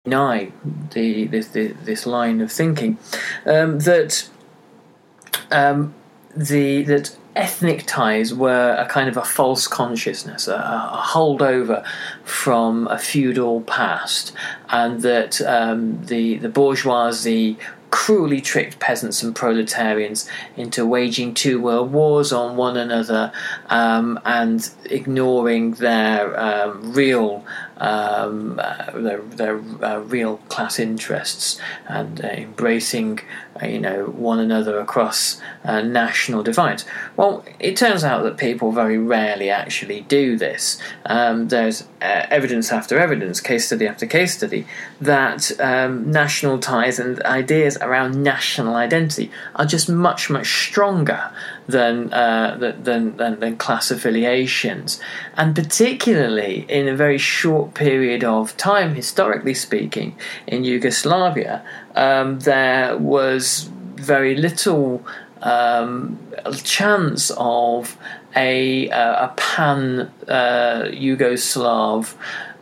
Deny 0.04 0.52
the 0.92 1.26
this, 1.26 1.49
this, 1.49 1.76
this 1.83 2.06
line 2.06 2.40
of 2.40 2.52
thinking 2.52 2.97
um, 3.45 3.80
that 3.80 4.28
um, 5.50 5.95
the 6.37 6.83
that 6.85 7.16
ethnic 7.35 7.85
ties 7.87 8.33
were 8.33 8.75
a 8.78 8.87
kind 8.87 9.09
of 9.09 9.16
a 9.16 9.23
false 9.25 9.66
consciousness, 9.66 10.49
a, 10.49 10.54
a 10.54 11.02
holdover 11.09 11.85
from 12.25 12.88
a 12.88 12.99
feudal 12.99 13.61
past, 13.62 14.33
and 14.71 15.02
that 15.02 15.40
um, 15.42 16.04
the 16.06 16.37
the 16.38 16.49
bourgeoisie 16.49 17.59
cruelly 17.96 18.42
tricked 18.42 18.78
peasants 18.78 19.22
and 19.22 19.34
proletarians 19.34 20.28
into 20.54 20.84
waging 20.84 21.32
two 21.32 21.58
world 21.58 21.90
wars 21.90 22.30
on 22.30 22.54
one 22.54 22.76
another 22.76 23.32
um, 23.70 24.20
and 24.26 24.70
ignoring 24.84 25.72
their 25.72 26.38
um, 26.38 26.92
real 26.92 27.42
um, 27.78 28.59
uh, 28.62 28.90
their, 28.92 29.21
their 29.21 29.59
uh, 29.85 29.99
real 30.00 30.38
class 30.49 30.78
interests 30.78 31.61
and 31.88 32.25
uh, 32.25 32.28
embracing 32.28 33.21
uh, 33.62 33.66
you 33.66 33.78
know 33.78 34.06
one 34.06 34.38
another 34.38 34.78
across 34.78 35.40
uh, 35.64 35.80
national 35.83 36.42
divides. 36.42 36.85
Well, 37.16 37.45
it 37.59 37.76
turns 37.76 38.04
out 38.04 38.23
that 38.25 38.37
people 38.37 38.73
very 38.73 38.99
rarely 38.99 39.50
actually 39.50 40.02
do 40.02 40.37
this. 40.37 40.80
Um, 41.04 41.49
there's 41.49 41.87
evidence 42.00 42.73
after 42.73 42.99
evidence, 42.99 43.40
case 43.40 43.66
study 43.66 43.87
after 43.87 44.06
case 44.06 44.37
study, 44.37 44.66
that 45.00 45.59
um, 45.61 46.11
national 46.11 46.59
ties 46.59 46.99
and 46.99 47.23
ideas 47.23 47.76
around 47.78 48.23
national 48.23 48.75
identity 48.75 49.30
are 49.54 49.66
just 49.66 49.88
much 49.88 50.30
much 50.30 50.47
stronger 50.66 51.30
than, 51.68 52.12
uh, 52.12 52.56
than, 52.82 53.16
than, 53.16 53.40
than 53.40 53.56
class 53.56 53.90
affiliations, 53.90 55.00
and 55.37 55.54
particularly 55.54 56.64
in 56.68 56.88
a 56.88 56.94
very 56.94 57.18
short 57.18 57.75
period 57.75 58.23
of 58.25 58.56
time, 58.56 58.94
historically 58.94 59.54
speaking, 59.54 60.16
in 60.46 60.64
Yugoslavia, 60.64 61.64
um, 61.94 62.40
there 62.40 62.96
was 62.96 63.70
very 63.96 64.37
little 64.37 65.04
um, 65.42 66.18
chance 66.62 67.30
of 67.37 67.96
a, 68.35 68.90
uh, 68.90 69.26
a 69.26 69.35
pan 69.37 70.12
uh, 70.28 70.85
Yugoslav 70.90 72.14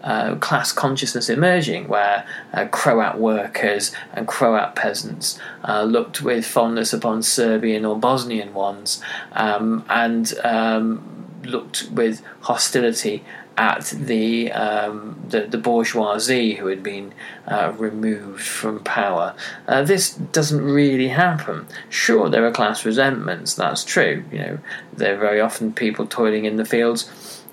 uh, 0.04 0.36
class 0.36 0.70
consciousness 0.70 1.28
emerging, 1.28 1.88
where 1.88 2.26
uh, 2.52 2.66
Croat 2.66 3.18
workers 3.18 3.92
and 4.12 4.28
Croat 4.28 4.76
peasants 4.76 5.38
uh, 5.64 5.82
looked 5.82 6.22
with 6.22 6.46
fondness 6.46 6.92
upon 6.92 7.22
Serbian 7.22 7.84
or 7.84 7.98
Bosnian 7.98 8.54
ones, 8.54 9.00
um, 9.32 9.84
and 9.88 10.34
um, 10.44 11.40
looked 11.42 11.88
with 11.90 12.22
hostility 12.42 13.24
at 13.56 13.84
the, 13.96 14.50
um, 14.52 15.22
the, 15.28 15.42
the 15.42 15.58
bourgeoisie 15.58 16.56
who 16.56 16.66
had 16.66 16.82
been 16.82 17.14
uh, 17.46 17.72
removed 17.78 18.42
from 18.42 18.82
power. 18.82 19.34
Uh, 19.68 19.82
this 19.82 20.14
doesn't 20.14 20.60
really 20.60 21.08
happen. 21.08 21.66
Sure, 21.88 22.28
there 22.28 22.44
are 22.44 22.50
class 22.50 22.84
resentments. 22.84 23.54
That's 23.54 23.84
true. 23.84 24.24
You 24.32 24.38
know, 24.38 24.58
there 24.92 25.14
are 25.14 25.18
very 25.18 25.40
often 25.40 25.72
people 25.72 26.06
toiling 26.06 26.44
in 26.44 26.56
the 26.56 26.64
fields 26.64 27.08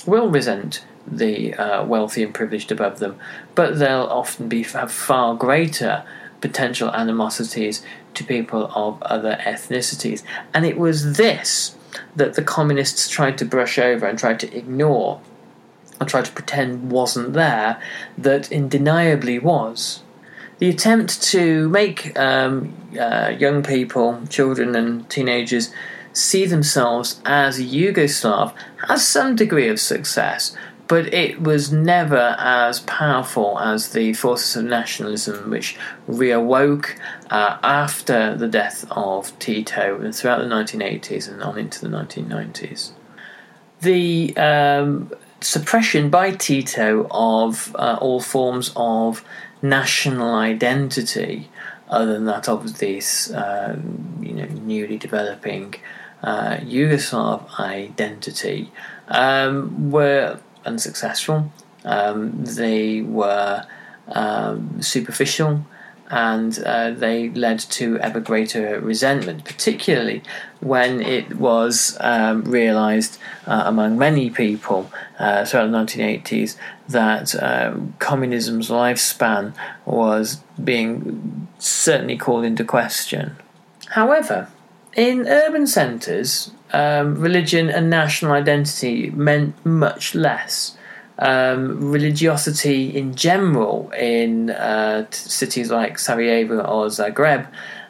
will 0.07 0.29
resent 0.29 0.83
the 1.11 1.53
uh, 1.55 1.85
wealthy 1.85 2.23
and 2.23 2.33
privileged 2.33 2.71
above 2.71 2.99
them, 2.99 3.19
but 3.53 3.77
they'll 3.77 4.07
often 4.09 4.47
be 4.47 4.63
have 4.63 4.91
far 4.91 5.35
greater 5.35 6.03
potential 6.39 6.89
animosities 6.93 7.83
to 8.13 8.23
people 8.23 8.71
of 8.73 9.01
other 9.03 9.37
ethnicities. 9.41 10.23
And 10.53 10.65
it 10.65 10.77
was 10.77 11.17
this 11.17 11.75
that 12.15 12.35
the 12.35 12.41
communists 12.41 13.09
tried 13.09 13.37
to 13.37 13.45
brush 13.45 13.77
over 13.77 14.05
and 14.05 14.17
tried 14.17 14.39
to 14.39 14.57
ignore 14.57 15.21
and 15.99 16.09
tried 16.09 16.25
to 16.25 16.31
pretend 16.31 16.91
wasn't 16.91 17.33
there 17.33 17.81
that 18.17 18.51
undeniably 18.51 19.39
was. 19.39 20.01
The 20.59 20.69
attempt 20.69 21.21
to 21.23 21.69
make 21.69 22.17
um, 22.17 22.73
uh, 22.99 23.33
young 23.37 23.63
people, 23.63 24.21
children, 24.29 24.75
and 24.75 25.09
teenagers 25.09 25.73
see 26.13 26.45
themselves 26.45 27.21
as 27.25 27.59
Yugoslav 27.59 28.53
has 28.87 29.07
some 29.07 29.35
degree 29.35 29.69
of 29.69 29.79
success, 29.79 30.55
but 30.91 31.13
it 31.13 31.41
was 31.41 31.71
never 31.71 32.35
as 32.37 32.81
powerful 32.81 33.57
as 33.59 33.93
the 33.93 34.11
forces 34.11 34.57
of 34.57 34.65
nationalism 34.65 35.49
which 35.49 35.77
reawoke 36.05 36.97
uh, 37.29 37.57
after 37.63 38.35
the 38.35 38.49
death 38.49 38.83
of 38.91 39.39
Tito 39.39 40.01
and 40.01 40.13
throughout 40.13 40.39
the 40.39 40.53
1980s 40.53 41.31
and 41.31 41.41
on 41.41 41.57
into 41.57 41.79
the 41.79 41.87
1990s. 41.87 42.91
The 43.79 44.35
um, 44.35 45.13
suppression 45.39 46.09
by 46.09 46.31
Tito 46.31 47.07
of 47.09 47.73
uh, 47.79 47.97
all 48.01 48.19
forms 48.19 48.73
of 48.75 49.23
national 49.61 50.35
identity, 50.35 51.49
other 51.87 52.11
than 52.15 52.25
that 52.25 52.49
of 52.49 52.79
this 52.79 53.31
uh, 53.31 53.79
you 54.19 54.33
know 54.33 54.45
newly 54.45 54.97
developing 54.97 55.73
uh, 56.21 56.57
Yugoslav 56.57 57.49
identity, 57.61 58.73
um, 59.07 59.89
were 59.89 60.37
unsuccessful. 60.65 61.51
Um, 61.83 62.43
they 62.43 63.01
were 63.01 63.65
um, 64.07 64.81
superficial 64.81 65.65
and 66.11 66.61
uh, 66.65 66.91
they 66.91 67.29
led 67.29 67.57
to 67.57 67.97
ever 67.99 68.19
greater 68.19 68.79
resentment, 68.81 69.45
particularly 69.45 70.21
when 70.59 71.01
it 71.01 71.37
was 71.37 71.97
um, 72.01 72.43
realised 72.43 73.17
uh, 73.47 73.63
among 73.65 73.97
many 73.97 74.29
people 74.29 74.91
uh, 75.19 75.45
throughout 75.45 75.71
the 75.71 75.77
1980s 75.77 76.57
that 76.89 77.33
um, 77.41 77.95
communism's 77.99 78.69
lifespan 78.69 79.53
was 79.85 80.41
being 80.61 81.47
certainly 81.57 82.17
called 82.17 82.43
into 82.43 82.65
question. 82.65 83.37
However, 83.91 84.49
in 84.95 85.27
urban 85.27 85.67
centres, 85.67 86.51
um, 86.73 87.19
religion 87.19 87.69
and 87.69 87.89
national 87.89 88.31
identity 88.33 89.09
meant 89.11 89.65
much 89.65 90.15
less. 90.15 90.77
Um, 91.19 91.91
religiosity 91.91 92.97
in 92.97 93.13
general 93.13 93.91
in 93.91 94.49
uh, 94.49 95.05
t- 95.05 95.07
cities 95.11 95.69
like 95.69 95.99
Sarajevo 95.99 96.61
or 96.61 96.87
Zagreb 96.87 97.47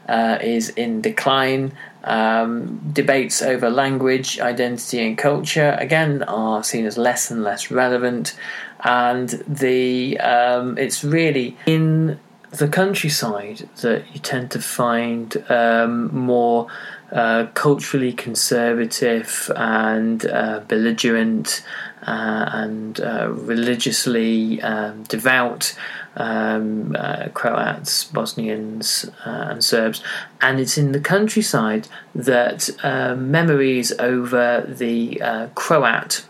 uh, 0.10 0.38
is 0.42 0.70
in 0.70 1.02
decline. 1.02 1.74
Um, 2.04 2.82
debates 2.92 3.44
over 3.44 3.70
language, 3.70 4.40
identity, 4.40 5.06
and 5.06 5.16
culture 5.16 5.78
again 5.80 6.24
are 6.24 6.64
seen 6.64 6.88
as 6.88 6.98
less 6.98 7.30
and 7.30 7.44
less 7.44 7.70
relevant, 7.70 8.36
and 8.84 9.30
the 9.48 10.20
um, 10.20 10.80
it's 10.80 11.04
really 11.04 11.56
in 11.68 12.20
the 12.52 12.68
countryside 12.68 13.70
that 13.82 14.04
you 14.14 14.20
tend 14.20 14.52
to 14.52 14.60
find 14.60 15.44
um, 15.50 16.14
more 16.14 16.68
uh, 17.12 17.48
culturally 17.54 18.14
conservative 18.14 19.52
and 19.56 20.26
uh, 20.26 20.62
belligerent 20.68 21.64
uh, 22.08 22.50
and 22.52 23.00
uh, 23.00 23.30
religiously 23.32 24.62
um, 24.62 25.04
devout 25.04 25.78
um, 26.16 26.96
uh, 26.98 27.28
Croats, 27.34 28.06
Bosnians, 28.06 29.10
uh, 29.26 29.48
and 29.52 29.64
Serbs. 29.64 30.04
And 30.42 30.60
it's 30.60 30.78
in 30.78 30.92
the 30.92 31.00
countryside 31.00 31.88
that 32.14 32.70
memories 33.18 33.94
over 34.00 34.66
the 34.68 35.50
Croat 35.56 36.26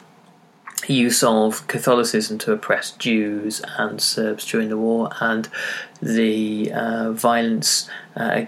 use 0.91 1.23
of 1.23 1.67
Catholicism 1.67 2.37
to 2.39 2.51
oppress 2.51 2.91
Jews 2.91 3.61
and 3.77 4.01
Serbs 4.01 4.45
during 4.45 4.69
the 4.69 4.77
war, 4.77 5.09
and 5.19 5.49
the 6.01 6.71
uh, 6.73 7.11
violence 7.11 7.89
uh, 8.15 8.45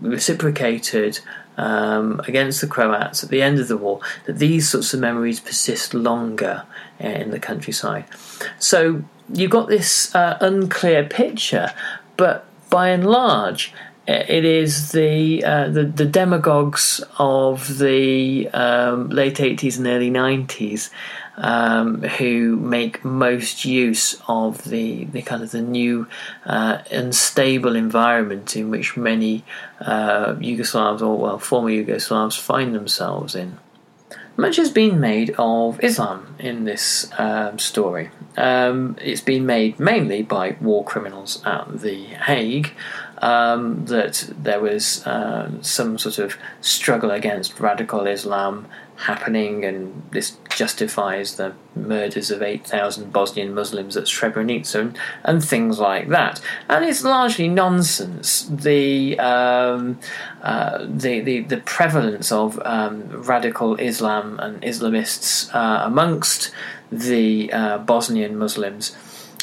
reciprocated 0.00 1.20
um, 1.56 2.20
against 2.26 2.60
the 2.60 2.66
Croats 2.66 3.22
at 3.22 3.30
the 3.30 3.42
end 3.42 3.58
of 3.58 3.68
the 3.68 3.76
war, 3.76 4.00
that 4.26 4.38
these 4.38 4.68
sorts 4.68 4.92
of 4.94 5.00
memories 5.00 5.40
persist 5.40 5.94
longer 5.94 6.64
uh, 7.02 7.06
in 7.06 7.30
the 7.30 7.40
countryside. 7.40 8.04
So 8.58 9.04
you've 9.32 9.50
got 9.50 9.68
this 9.68 10.14
uh, 10.14 10.38
unclear 10.40 11.04
picture, 11.04 11.72
but 12.16 12.46
by 12.70 12.88
and 12.88 13.06
large, 13.06 13.72
it 14.06 14.44
is 14.44 14.92
the 14.92 15.42
uh, 15.44 15.68
the, 15.68 15.84
the, 15.84 16.04
demagogues 16.04 17.02
of 17.18 17.78
the 17.78 18.48
um, 18.48 19.08
late 19.08 19.36
80s 19.36 19.78
and 19.78 19.86
early 19.86 20.10
90s 20.10 20.90
um, 21.36 22.02
who 22.02 22.56
make 22.56 23.04
most 23.04 23.64
use 23.64 24.20
of 24.28 24.64
the, 24.64 25.04
the 25.06 25.22
kind 25.22 25.42
of 25.42 25.50
the 25.50 25.62
new 25.62 26.06
uh, 26.46 26.78
unstable 26.90 27.76
environment 27.76 28.56
in 28.56 28.70
which 28.70 28.96
many 28.96 29.44
uh, 29.80 30.34
Yugoslavs 30.34 31.02
or 31.02 31.18
well 31.18 31.38
former 31.38 31.70
Yugoslavs 31.70 32.38
find 32.38 32.74
themselves 32.74 33.34
in. 33.34 33.58
Much 34.36 34.56
has 34.56 34.70
been 34.70 34.98
made 34.98 35.32
of 35.38 35.82
Islam 35.82 36.34
in 36.40 36.64
this 36.64 37.08
um, 37.18 37.56
story. 37.58 38.10
Um, 38.36 38.96
it's 39.00 39.20
been 39.20 39.46
made 39.46 39.78
mainly 39.78 40.22
by 40.22 40.56
war 40.60 40.84
criminals 40.84 41.40
at 41.46 41.80
The 41.80 42.04
Hague, 42.04 42.72
um, 43.18 43.86
that 43.86 44.28
there 44.36 44.60
was 44.60 45.06
uh, 45.06 45.50
some 45.62 45.98
sort 45.98 46.18
of 46.18 46.36
struggle 46.60 47.12
against 47.12 47.60
radical 47.60 48.06
Islam 48.06 48.66
happening, 48.96 49.64
and 49.64 50.02
this 50.12 50.36
justifies 50.50 51.36
the 51.36 51.54
murders 51.74 52.30
of 52.30 52.42
8,000 52.42 53.12
Bosnian 53.12 53.52
Muslims 53.54 53.96
at 53.96 54.04
Srebrenica 54.04 54.74
and, 54.74 54.98
and, 55.24 55.44
things 55.44 55.78
like 55.80 56.08
that. 56.08 56.40
And 56.68 56.84
it's 56.84 57.02
largely 57.02 57.48
nonsense. 57.48 58.46
The 58.48 59.18
um, 59.18 59.98
uh, 60.42 60.86
the, 60.88 61.20
the, 61.20 61.40
the 61.40 61.58
prevalence 61.58 62.30
of 62.30 62.60
um, 62.64 63.08
radical 63.10 63.76
Islam 63.76 64.38
and 64.40 64.62
Islamists 64.62 65.52
uh, 65.54 65.84
amongst 65.84 66.52
the 66.92 67.52
uh, 67.52 67.78
Bosnian 67.78 68.36
Muslims, 68.38 68.96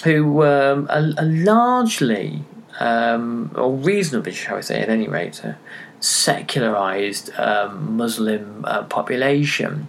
who 0.04 0.44
um, 0.44 0.88
are, 0.90 1.02
largely 1.22 2.44
um, 2.80 3.52
or 3.56 3.74
reasonably, 3.74 4.32
shall 4.32 4.56
we 4.56 4.62
say, 4.62 4.82
at 4.82 4.90
any 4.90 5.08
rate, 5.08 5.44
secularized 6.02 7.32
um, 7.38 7.96
Muslim 7.96 8.66
uh, 8.66 8.84
population, 8.84 9.88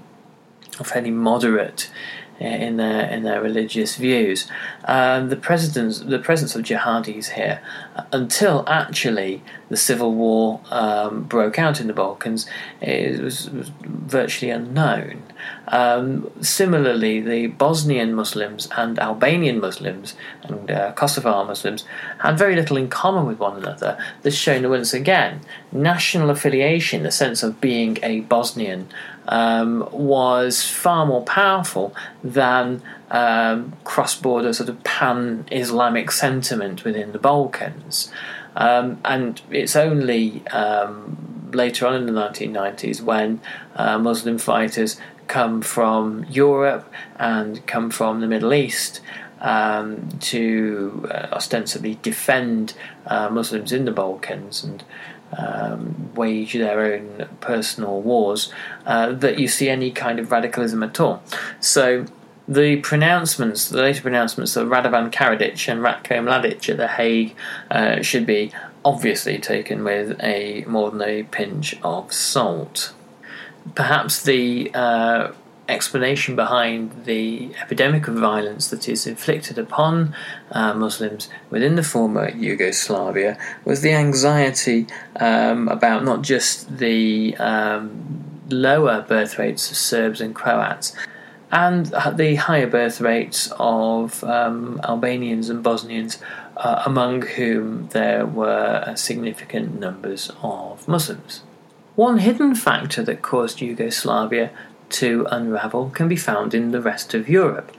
fairly 0.85 1.11
moderate 1.11 1.91
uh, 2.41 2.45
in 2.45 2.77
their 2.77 3.09
in 3.09 3.23
their 3.25 3.41
religious 3.43 3.97
views. 3.97 4.47
Um, 4.85 5.31
the 5.31 5.37
presence 5.37 6.01
the 6.01 6.19
presence 6.19 6.55
of 6.55 6.63
jihadis 6.63 7.31
here, 7.31 7.61
until 8.13 8.65
actually 8.67 9.43
the 9.69 9.77
civil 9.77 10.15
war 10.15 10.61
um, 10.71 11.25
broke 11.25 11.59
out 11.59 11.81
in 11.81 11.87
the 11.87 11.93
Balkans, 11.93 12.47
it 12.81 13.21
was, 13.21 13.51
was 13.51 13.71
virtually 13.83 14.51
unknown. 14.51 15.23
Um, 15.69 16.31
similarly, 16.41 17.21
the 17.21 17.49
Bosnian 17.49 18.15
Muslims 18.15 18.69
and 18.77 18.99
Albanian 18.99 19.61
Muslims 19.61 20.15
and 20.43 20.71
uh, 20.71 20.93
Kosovar 20.93 21.47
Muslims 21.47 21.85
had 22.19 22.39
very 22.39 22.55
little 22.55 22.77
in 22.77 22.89
common 22.89 23.27
with 23.27 23.39
one 23.39 23.57
another. 23.57 23.99
This 24.23 24.43
that 24.47 24.69
once 24.69 24.93
again, 24.95 25.41
national 25.71 26.31
affiliation, 26.31 27.03
the 27.03 27.11
sense 27.11 27.43
of 27.43 27.61
being 27.61 27.99
a 28.03 28.21
Bosnian, 28.21 28.89
um, 29.29 29.89
was 29.93 30.65
far 30.67 31.07
more 31.07 31.23
powerful 31.23 31.95
than 32.25 32.83
um, 33.13 33.75
cross 33.85 34.17
border 34.17 34.53
sort 34.53 34.69
of 34.69 34.83
pan 34.83 35.47
Islamic 35.53 36.11
sentiment 36.11 36.83
within 36.83 37.13
the 37.13 37.19
Balkans. 37.19 38.11
Um, 38.57 39.01
and 39.05 39.41
it's 39.51 39.77
only 39.77 40.47
um, 40.49 41.51
later 41.53 41.87
on 41.87 41.95
in 41.95 42.07
the 42.07 42.13
1990s 42.13 43.03
when 43.03 43.41
uh, 43.77 43.99
Muslim 43.99 44.39
fighters 44.39 44.99
come 45.29 45.63
from 45.63 46.25
Europe 46.31 46.91
and 47.17 47.65
come 47.67 47.91
from 47.91 48.21
the 48.21 48.27
Middle 48.27 48.53
East 48.53 49.01
um, 49.41 50.09
to 50.21 51.09
uh, 51.11 51.29
ostensibly 51.33 51.99
defend 52.03 52.75
uh, 53.07 53.29
Muslims 53.29 53.73
in 53.73 53.85
the 53.85 53.93
Balkans 53.93 54.65
and 54.65 54.85
um, 55.37 56.11
wage 56.15 56.55
their 56.55 56.81
own 56.81 57.29
personal 57.41 58.01
wars, 58.01 58.53
uh, 58.87 59.13
that 59.13 59.39
you 59.39 59.49
see 59.49 59.69
any 59.69 59.91
kind 59.91 60.19
of 60.19 60.31
radicalism 60.31 60.83
at 60.83 61.01
all. 61.01 61.23
So 61.59 62.07
the 62.49 62.77
pronouncements, 62.81 63.69
the 63.69 63.83
later 63.83 64.03
pronouncements 64.03 64.57
of 64.57 64.69
Radovan 64.69 65.11
Karadzic 65.13 65.71
and 65.71 65.81
Ratko 65.81 66.23
Mladic 66.23 66.69
at 66.69 66.77
The 66.77 66.89
Hague 66.89 67.35
uh, 67.71 68.03
should 68.03 68.27
be 68.27 68.53
obviously 68.85 69.39
taken 69.39 69.85
with 69.85 70.23
a 70.23 70.65
more 70.67 70.91
than 70.91 71.03
a 71.03 71.23
pinch 71.25 71.77
of 71.83 72.13
salt. 72.13 72.93
Perhaps 73.75 74.25
the 74.25 74.71
uh, 74.75 75.33
explanation 75.69 76.35
behind 76.35 77.05
the 77.05 77.55
epidemic 77.61 78.09
of 78.09 78.15
violence 78.15 78.69
that 78.69 78.89
is 78.89 79.07
inflicted 79.07 79.59
upon 79.59 80.15
uh, 80.51 80.75
Muslims 80.75 81.29
within 81.51 81.77
the 81.77 81.83
former 81.83 82.31
Yugoslavia 82.31 83.39
was 83.65 83.81
the 83.81 83.93
anxiety 83.93 84.87
um, 85.17 85.69
about 85.69 86.05
not 86.05 86.23
just 86.23 86.79
the 86.79 87.37
um, 87.37 88.25
lower 88.51 89.03
birth 89.03 89.39
rates 89.39 89.71
of 89.71 89.77
Serbs 89.77 90.21
and 90.21 90.35
Croats. 90.35 90.95
And 91.53 91.87
the 91.87 92.37
higher 92.37 92.67
birth 92.67 93.01
rates 93.03 93.53
of 93.59 94.25
um, 94.25 94.81
Albanians 94.85 95.51
and 95.51 95.63
Bosnians, 95.63 96.19
uh, 96.57 96.83
among 96.87 97.23
whom 97.23 97.89
there 97.89 98.25
were 98.25 98.95
significant 98.97 99.79
numbers 99.79 100.33
of 100.43 100.89
Muslims. 100.89 101.43
One 101.95 102.19
hidden 102.19 102.55
factor 102.55 103.03
that 103.03 103.21
caused 103.21 103.61
Yugoslavia 103.61 104.51
to 104.91 105.27
unravel 105.31 105.91
can 105.91 106.09
be 106.09 106.17
found 106.17 106.55
in 106.55 106.71
the 106.71 106.81
rest 106.81 107.13
of 107.13 107.29
Europe. 107.29 107.71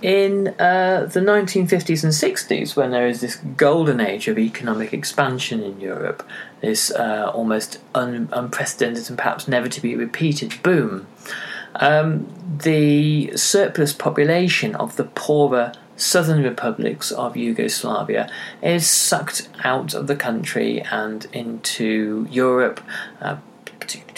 In 0.00 0.48
uh, 0.58 1.08
the 1.12 1.20
1950s 1.20 2.02
and 2.02 2.12
60s, 2.12 2.74
when 2.74 2.90
there 2.90 3.06
is 3.06 3.20
this 3.20 3.36
golden 3.56 4.00
age 4.00 4.26
of 4.26 4.38
economic 4.38 4.92
expansion 4.92 5.62
in 5.62 5.80
Europe, 5.80 6.26
this 6.60 6.90
uh, 6.90 7.30
almost 7.32 7.78
un- 7.94 8.28
unprecedented 8.32 9.08
and 9.10 9.18
perhaps 9.18 9.46
never 9.46 9.68
to 9.68 9.80
be 9.80 9.94
repeated 9.94 10.60
boom, 10.62 11.06
um, 11.76 12.26
the 12.62 13.36
surplus 13.36 13.92
population 13.92 14.74
of 14.76 14.96
the 14.96 15.04
poorer 15.04 15.72
southern 15.96 16.42
republics 16.42 17.10
of 17.12 17.36
Yugoslavia 17.36 18.30
is 18.62 18.88
sucked 18.88 19.48
out 19.62 19.94
of 19.94 20.06
the 20.06 20.16
country 20.16 20.80
and 20.80 21.26
into 21.32 22.26
Europe, 22.30 22.80
uh, 23.20 23.36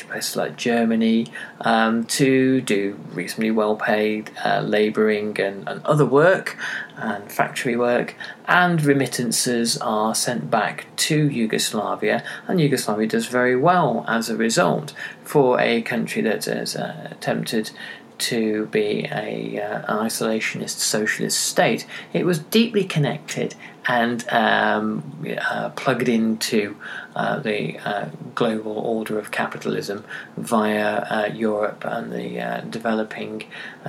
places 0.09 0.37
like 0.37 0.57
Germany, 0.57 1.27
um, 1.61 2.05
to 2.05 2.61
do 2.61 2.99
reasonably 3.13 3.51
well 3.51 3.77
paid 3.77 4.31
uh, 4.45 4.61
labouring 4.61 5.39
and, 5.41 5.69
and, 5.69 5.85
other 5.85 6.07
work 6.07 6.57
and 6.97 7.31
factory 7.31 7.77
work, 7.77 8.15
and 8.47 8.83
remittances 8.85 9.77
are 9.79 10.15
sent 10.15 10.51
back 10.51 10.87
to 10.97 11.29
Yugoslavia, 11.29 12.25
and 12.47 12.61
Yugoslavia 12.61 13.09
does 13.09 13.27
very 13.27 13.57
well 13.57 14.05
as 14.09 14.31
a 14.31 14.37
result 14.37 14.95
for 15.23 15.61
a 15.61 15.83
country 15.83 16.23
that 16.23 16.45
has 16.45 16.77
uh, 16.77 17.09
attempted 17.11 17.71
to 18.19 18.67
be 18.67 19.09
a, 19.11 19.61
uh, 19.61 19.79
an 19.79 20.07
isolationist 20.07 20.79
socialist 20.79 21.41
state. 21.41 21.87
It 22.13 22.25
was 22.25 22.39
deeply 22.39 22.85
connected 22.85 23.55
and 23.87 24.27
um, 24.29 25.25
uh, 25.41 25.71
plugged 25.71 26.09
into 26.09 26.77
uh, 27.15 27.39
the 27.41 27.79
uh, 27.79 28.09
global 28.35 28.79
order 28.79 29.19
of 29.19 29.31
capitalism 29.31 30.05
via 30.37 31.07
uh, 31.11 31.31
Europe 31.35 31.85
and 31.85 32.13
the 32.13 32.41
uh, 32.41 32.61
developing 32.63 33.45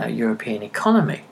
European 0.07 0.61
economy. 0.63 1.23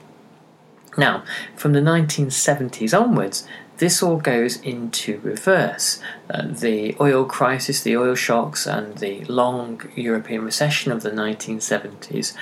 Now, 0.96 1.24
from 1.56 1.72
the 1.72 1.80
1970s 1.80 2.98
onwards, 2.98 3.46
this 3.78 4.02
all 4.02 4.18
goes 4.18 4.60
into 4.60 5.18
reverse. 5.20 6.00
Uh, 6.30 6.46
the 6.46 6.96
oil 7.00 7.24
crisis, 7.24 7.82
the 7.82 7.96
oil 7.96 8.14
shocks, 8.14 8.66
and 8.66 8.98
the 8.98 9.24
long 9.24 9.82
European 9.96 10.44
recession 10.44 10.92
of 10.92 11.02
the 11.02 11.10
1970s 11.10 12.34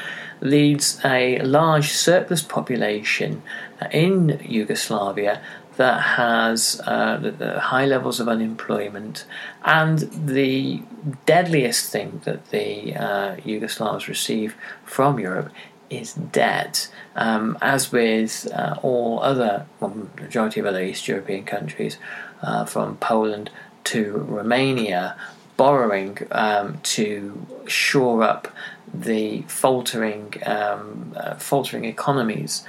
leads 0.43 1.01
a 1.05 1.39
large 1.41 1.93
surplus 1.93 2.43
population 2.43 3.43
in 3.91 4.41
Yugoslavia 4.45 5.41
that 5.77 6.01
has 6.03 6.81
uh, 6.81 7.59
high 7.63 7.87
levels 7.87 8.21
of 8.21 8.29
unemployment, 8.29 9.25
and 9.65 10.01
the 10.27 10.83
deadliest 11.25 11.91
thing 11.91 12.21
that 12.25 12.51
the 12.51 12.95
uh, 12.95 13.37
Yugoslavs 13.37 14.07
receive 14.07 14.55
from 14.85 15.19
Europe 15.19 15.51
is 15.89 16.13
debt. 16.15 16.89
Um, 17.17 17.57
as 17.63 17.93
with 17.93 18.49
uh, 18.55 18.77
all 18.83 19.21
other, 19.23 19.67
well, 19.81 20.09
majority 20.21 20.61
of 20.61 20.67
other 20.67 20.83
East 20.83 21.09
European 21.09 21.45
countries, 21.45 21.97
uh, 22.43 22.65
from 22.65 22.97
Poland 22.97 23.51
to 23.85 24.19
Romania, 24.29 25.17
borrowing 25.57 26.19
um, 26.33 26.79
to 26.83 27.47
shore 27.67 28.23
up 28.23 28.49
the 28.93 29.43
faltering, 29.43 30.35
um, 30.45 31.15
uh, 31.17 31.35
faltering 31.37 31.85
economies 31.85 32.65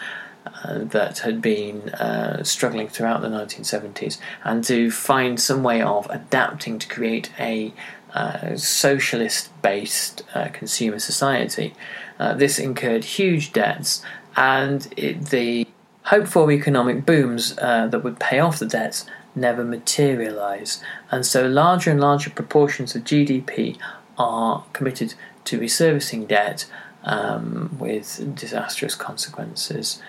uh, 0.46 0.80
that 0.80 1.20
had 1.20 1.42
been 1.42 1.90
uh, 1.90 2.44
struggling 2.44 2.88
throughout 2.88 3.22
the 3.22 3.28
1970s, 3.28 4.18
and 4.44 4.64
to 4.64 4.92
find 4.92 5.40
some 5.40 5.64
way 5.64 5.82
of 5.82 6.10
adapting 6.10 6.80
to 6.80 6.88
create 6.88 7.32
a 7.40 7.74
uh, 8.14 8.56
socialist 8.56 9.50
based 9.62 10.22
uh, 10.36 10.48
consumer 10.50 11.00
society. 11.00 11.74
Uh, 12.20 12.34
this 12.34 12.60
incurred 12.60 13.04
huge 13.04 13.54
debts, 13.54 14.04
and 14.36 14.94
it, 14.98 15.28
the 15.28 15.68
hope 16.06 16.28
for 16.28 16.52
economic 16.52 17.06
booms 17.06 17.56
that 17.56 18.04
would 18.04 18.20
pay 18.20 18.40
off 18.40 18.60
the 18.60 18.66
debts 18.66 19.06
never 19.36 19.64
materialise, 19.64 20.84
and 21.10 21.26
so 21.26 21.48
larger 21.48 21.90
and 21.90 22.00
larger 22.00 22.30
proportions 22.30 22.96
of 22.96 23.04
GDP 23.04 23.78
are 24.18 24.64
committed 24.74 25.16
to 25.46 25.58
be 25.58 25.68
servicing 25.68 26.26
debt 26.26 26.66
um, 27.04 27.76
with 27.80 28.36
disastrous 28.36 28.96
consequences. 28.96 30.02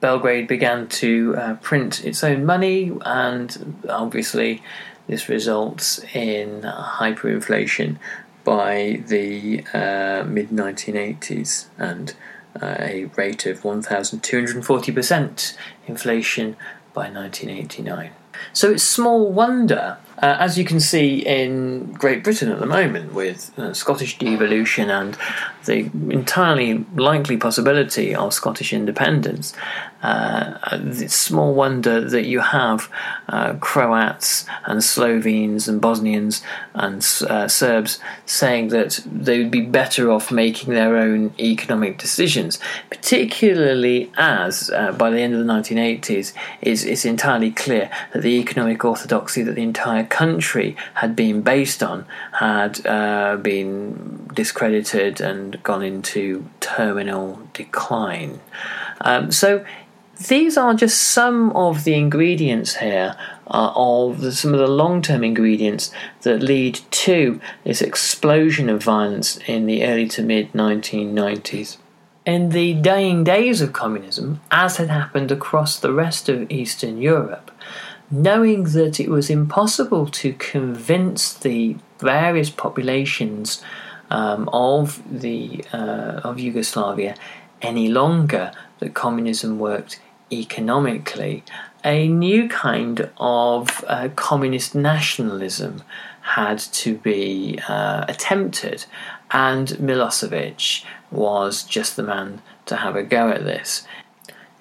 Belgrade 0.00 0.46
began 0.46 0.86
to 0.88 1.34
uh, 1.36 1.54
print 1.56 2.04
its 2.04 2.22
own 2.22 2.44
money, 2.44 2.92
and 3.04 3.80
obviously, 3.88 4.62
this 5.08 5.28
results 5.28 5.98
in 6.14 6.62
hyperinflation 6.62 7.96
by 8.44 9.02
the 9.06 9.64
uh, 9.74 10.24
mid 10.24 10.50
1980s 10.50 11.66
and 11.76 12.14
uh, 12.60 12.76
a 12.78 13.04
rate 13.16 13.44
of 13.46 13.60
1,240% 13.60 15.56
inflation 15.86 16.56
by 16.94 17.10
1989. 17.10 18.10
So 18.52 18.70
it's 18.72 18.82
small 18.82 19.30
wonder, 19.32 19.98
uh, 20.22 20.36
as 20.38 20.58
you 20.58 20.64
can 20.64 20.80
see 20.80 21.18
in 21.18 21.92
Great 21.92 22.24
Britain 22.24 22.50
at 22.50 22.58
the 22.58 22.66
moment, 22.66 23.14
with 23.14 23.56
uh, 23.58 23.72
Scottish 23.72 24.18
devolution 24.18 24.90
and 24.90 25.16
the 25.64 25.90
entirely 26.10 26.84
likely 26.94 27.36
possibility 27.36 28.14
of 28.14 28.32
Scottish 28.32 28.72
independence. 28.72 29.54
Uh, 30.02 30.58
it's 30.72 31.14
small 31.14 31.54
wonder 31.54 32.00
that 32.00 32.24
you 32.24 32.40
have 32.40 32.90
uh, 33.28 33.54
Croats 33.54 34.46
and 34.64 34.82
Slovenes 34.82 35.68
and 35.68 35.80
Bosnians 35.80 36.42
and 36.74 36.98
uh, 37.28 37.48
Serbs 37.48 37.98
saying 38.24 38.68
that 38.68 39.00
they 39.04 39.38
would 39.38 39.50
be 39.50 39.60
better 39.60 40.10
off 40.10 40.30
making 40.30 40.72
their 40.72 40.96
own 40.96 41.34
economic 41.38 41.98
decisions, 41.98 42.60
particularly 42.90 44.10
as 44.16 44.70
uh, 44.70 44.92
by 44.92 45.10
the 45.10 45.20
end 45.20 45.34
of 45.34 45.44
the 45.44 45.52
1980s 45.52 46.32
it's, 46.62 46.84
it's 46.84 47.04
entirely 47.04 47.50
clear 47.50 47.90
that 48.12 48.22
the 48.22 48.38
economic 48.38 48.84
orthodoxy 48.84 49.42
that 49.42 49.54
the 49.54 49.62
entire 49.62 50.04
country 50.10 50.76
had 50.94 51.14
been 51.14 51.42
based 51.42 51.82
on 51.82 52.06
had 52.32 52.86
uh, 52.86 53.36
been 53.36 54.28
discredited 54.34 55.20
and 55.20 55.62
gone 55.62 55.82
into 55.82 56.48
terminal 56.60 57.40
decline. 57.54 58.40
Um, 59.00 59.30
so 59.30 59.64
these 60.26 60.56
are 60.56 60.74
just 60.74 61.00
some 61.00 61.52
of 61.52 61.84
the 61.84 61.94
ingredients 61.94 62.76
here 62.76 63.16
uh, 63.46 63.72
of 63.76 64.20
the, 64.20 64.32
some 64.32 64.52
of 64.52 64.58
the 64.58 64.66
long-term 64.66 65.22
ingredients 65.22 65.92
that 66.22 66.42
lead 66.42 66.80
to 66.90 67.40
this 67.64 67.80
explosion 67.80 68.68
of 68.68 68.82
violence 68.82 69.38
in 69.46 69.66
the 69.66 69.84
early 69.84 70.08
to 70.08 70.22
mid 70.22 70.52
1990s. 70.52 71.76
In 72.26 72.50
the 72.50 72.74
dying 72.74 73.24
days 73.24 73.62
of 73.62 73.72
communism, 73.72 74.40
as 74.50 74.76
had 74.76 74.90
happened 74.90 75.30
across 75.30 75.78
the 75.78 75.92
rest 75.92 76.28
of 76.28 76.50
Eastern 76.50 77.00
Europe, 77.00 77.50
knowing 78.10 78.64
that 78.64 78.98
it 78.98 79.08
was 79.08 79.30
impossible 79.30 80.06
to 80.06 80.32
convince 80.34 81.34
the 81.34 81.76
various 81.98 82.50
populations 82.50 83.62
um, 84.10 84.48
of 84.52 85.02
the 85.10 85.64
uh, 85.72 86.20
of 86.24 86.38
Yugoslavia 86.38 87.14
any 87.60 87.88
longer 87.88 88.52
that 88.78 88.94
communism 88.94 89.58
worked 89.58 90.00
economically, 90.32 91.42
a 91.84 92.08
new 92.08 92.48
kind 92.48 93.10
of 93.18 93.84
uh, 93.86 94.08
communist 94.14 94.74
nationalism 94.74 95.82
had 96.22 96.58
to 96.58 96.96
be 96.98 97.58
uh, 97.68 98.04
attempted, 98.08 98.84
and 99.30 99.68
Milosevic 99.68 100.84
was 101.10 101.62
just 101.62 101.96
the 101.96 102.02
man 102.02 102.42
to 102.66 102.76
have 102.76 102.96
a 102.96 103.02
go 103.02 103.30
at 103.30 103.44
this. 103.44 103.86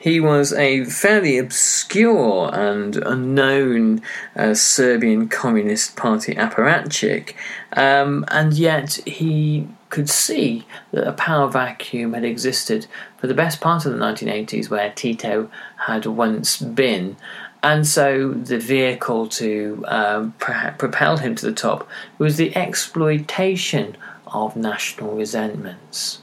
He 0.07 0.21
was 0.21 0.53
a 0.53 0.85
fairly 0.85 1.37
obscure 1.37 2.49
and 2.53 2.95
unknown 2.95 4.01
uh, 4.37 4.53
Serbian 4.53 5.27
Communist 5.27 5.97
Party 5.97 6.33
apparatchik, 6.33 7.33
um, 7.73 8.23
and 8.29 8.53
yet 8.53 9.01
he 9.05 9.67
could 9.89 10.09
see 10.09 10.65
that 10.91 11.05
a 11.05 11.11
power 11.11 11.49
vacuum 11.49 12.13
had 12.13 12.23
existed 12.23 12.87
for 13.17 13.27
the 13.27 13.33
best 13.33 13.59
part 13.59 13.85
of 13.85 13.91
the 13.91 13.99
1980s 13.99 14.69
where 14.69 14.93
Tito 14.93 15.51
had 15.87 16.05
once 16.05 16.55
been. 16.55 17.17
And 17.61 17.85
so 17.85 18.31
the 18.31 18.59
vehicle 18.59 19.27
to 19.27 19.83
um, 19.89 20.31
propel 20.37 21.17
him 21.17 21.35
to 21.35 21.45
the 21.45 21.51
top 21.51 21.85
was 22.17 22.37
the 22.37 22.55
exploitation 22.55 23.97
of 24.25 24.55
national 24.55 25.17
resentments. 25.17 26.21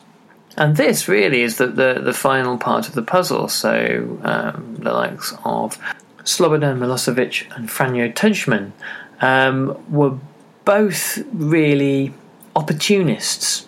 And 0.56 0.76
this 0.76 1.08
really 1.08 1.42
is 1.42 1.56
the, 1.56 1.66
the, 1.66 2.00
the 2.02 2.12
final 2.12 2.58
part 2.58 2.88
of 2.88 2.94
the 2.94 3.02
puzzle. 3.02 3.48
So 3.48 4.18
um, 4.22 4.76
the 4.78 4.92
likes 4.92 5.32
of 5.44 5.78
Slobodan 6.22 6.78
Milosevic 6.78 7.54
and 7.56 7.68
Franjo 7.68 8.14
Tudjman 8.14 8.72
um, 9.20 9.76
were 9.92 10.16
both 10.64 11.18
really 11.32 12.14
opportunists. 12.56 13.66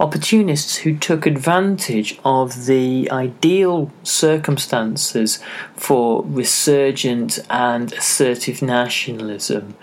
Opportunists 0.00 0.76
who 0.76 0.96
took 0.96 1.26
advantage 1.26 2.18
of 2.24 2.66
the 2.66 3.10
ideal 3.10 3.92
circumstances 4.02 5.38
for 5.76 6.24
resurgent 6.24 7.38
and 7.50 7.92
assertive 7.92 8.62
nationalism. 8.62 9.76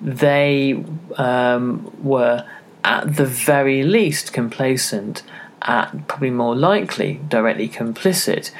They 0.00 0.82
um, 1.16 1.92
were, 2.02 2.44
at 2.82 3.16
the 3.16 3.26
very 3.26 3.84
least, 3.84 4.32
complacent 4.32 5.22
at 5.62 6.06
probably 6.08 6.30
more 6.30 6.56
likely 6.56 7.20
directly 7.28 7.68
complicit 7.68 8.50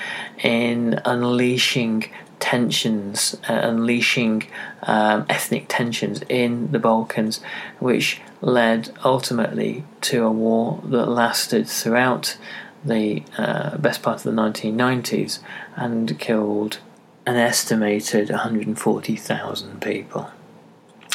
in 0.43 1.01
unleashing 1.05 2.11
tensions, 2.41 3.37
uh, 3.49 3.61
unleashing 3.63 4.47
um, 4.83 5.27
ethnic 5.29 5.67
tensions 5.69 6.23
in 6.29 6.73
the 6.73 6.79
Balkans, 6.79 7.41
which 7.79 8.21
led 8.41 8.91
ultimately 9.05 9.85
to 10.01 10.25
a 10.25 10.31
war 10.31 10.81
that 10.85 11.07
lasted 11.07 11.69
throughout 11.69 12.37
the 12.85 13.23
uh, 13.37 13.77
best 13.77 14.03
part 14.03 14.17
of 14.17 14.23
the 14.23 14.31
1990s 14.31 15.41
and 15.77 16.19
killed 16.19 16.79
an 17.27 17.37
estimated 17.37 18.31
140,000 18.31 19.83
people. 19.83 20.31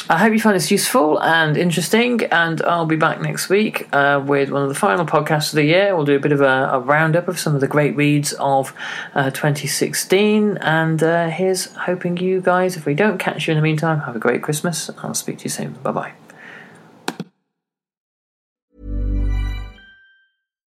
I 0.08 0.18
hope 0.18 0.32
you 0.32 0.40
find 0.40 0.54
this 0.54 0.70
useful 0.70 1.20
and 1.20 1.56
interesting, 1.56 2.22
and 2.26 2.62
I'll 2.62 2.86
be 2.86 2.94
back 2.94 3.20
next 3.20 3.48
week 3.48 3.88
uh, 3.92 4.22
with 4.24 4.50
one 4.50 4.62
of 4.62 4.68
the 4.68 4.74
final 4.76 5.04
podcasts 5.04 5.48
of 5.48 5.56
the 5.56 5.64
year. 5.64 5.96
We'll 5.96 6.04
do 6.04 6.14
a 6.14 6.20
bit 6.20 6.30
of 6.30 6.40
a, 6.40 6.70
a 6.74 6.78
roundup 6.78 7.26
of 7.26 7.40
some 7.40 7.56
of 7.56 7.60
the 7.60 7.66
great 7.66 7.96
reads 7.96 8.32
of 8.34 8.72
uh, 9.16 9.30
2016, 9.30 10.58
and 10.58 11.02
uh, 11.02 11.28
here's 11.28 11.74
hoping 11.74 12.18
you 12.18 12.40
guys, 12.40 12.76
if 12.76 12.86
we 12.86 12.94
don't 12.94 13.18
catch 13.18 13.48
you 13.48 13.52
in 13.52 13.58
the 13.58 13.62
meantime, 13.62 14.00
have 14.00 14.14
a 14.14 14.20
great 14.20 14.42
Christmas. 14.42 14.90
I'll 14.98 15.14
speak 15.14 15.38
to 15.38 15.44
you 15.44 15.50
soon. 15.50 15.72
Bye 15.82 15.90
bye. 15.92 16.25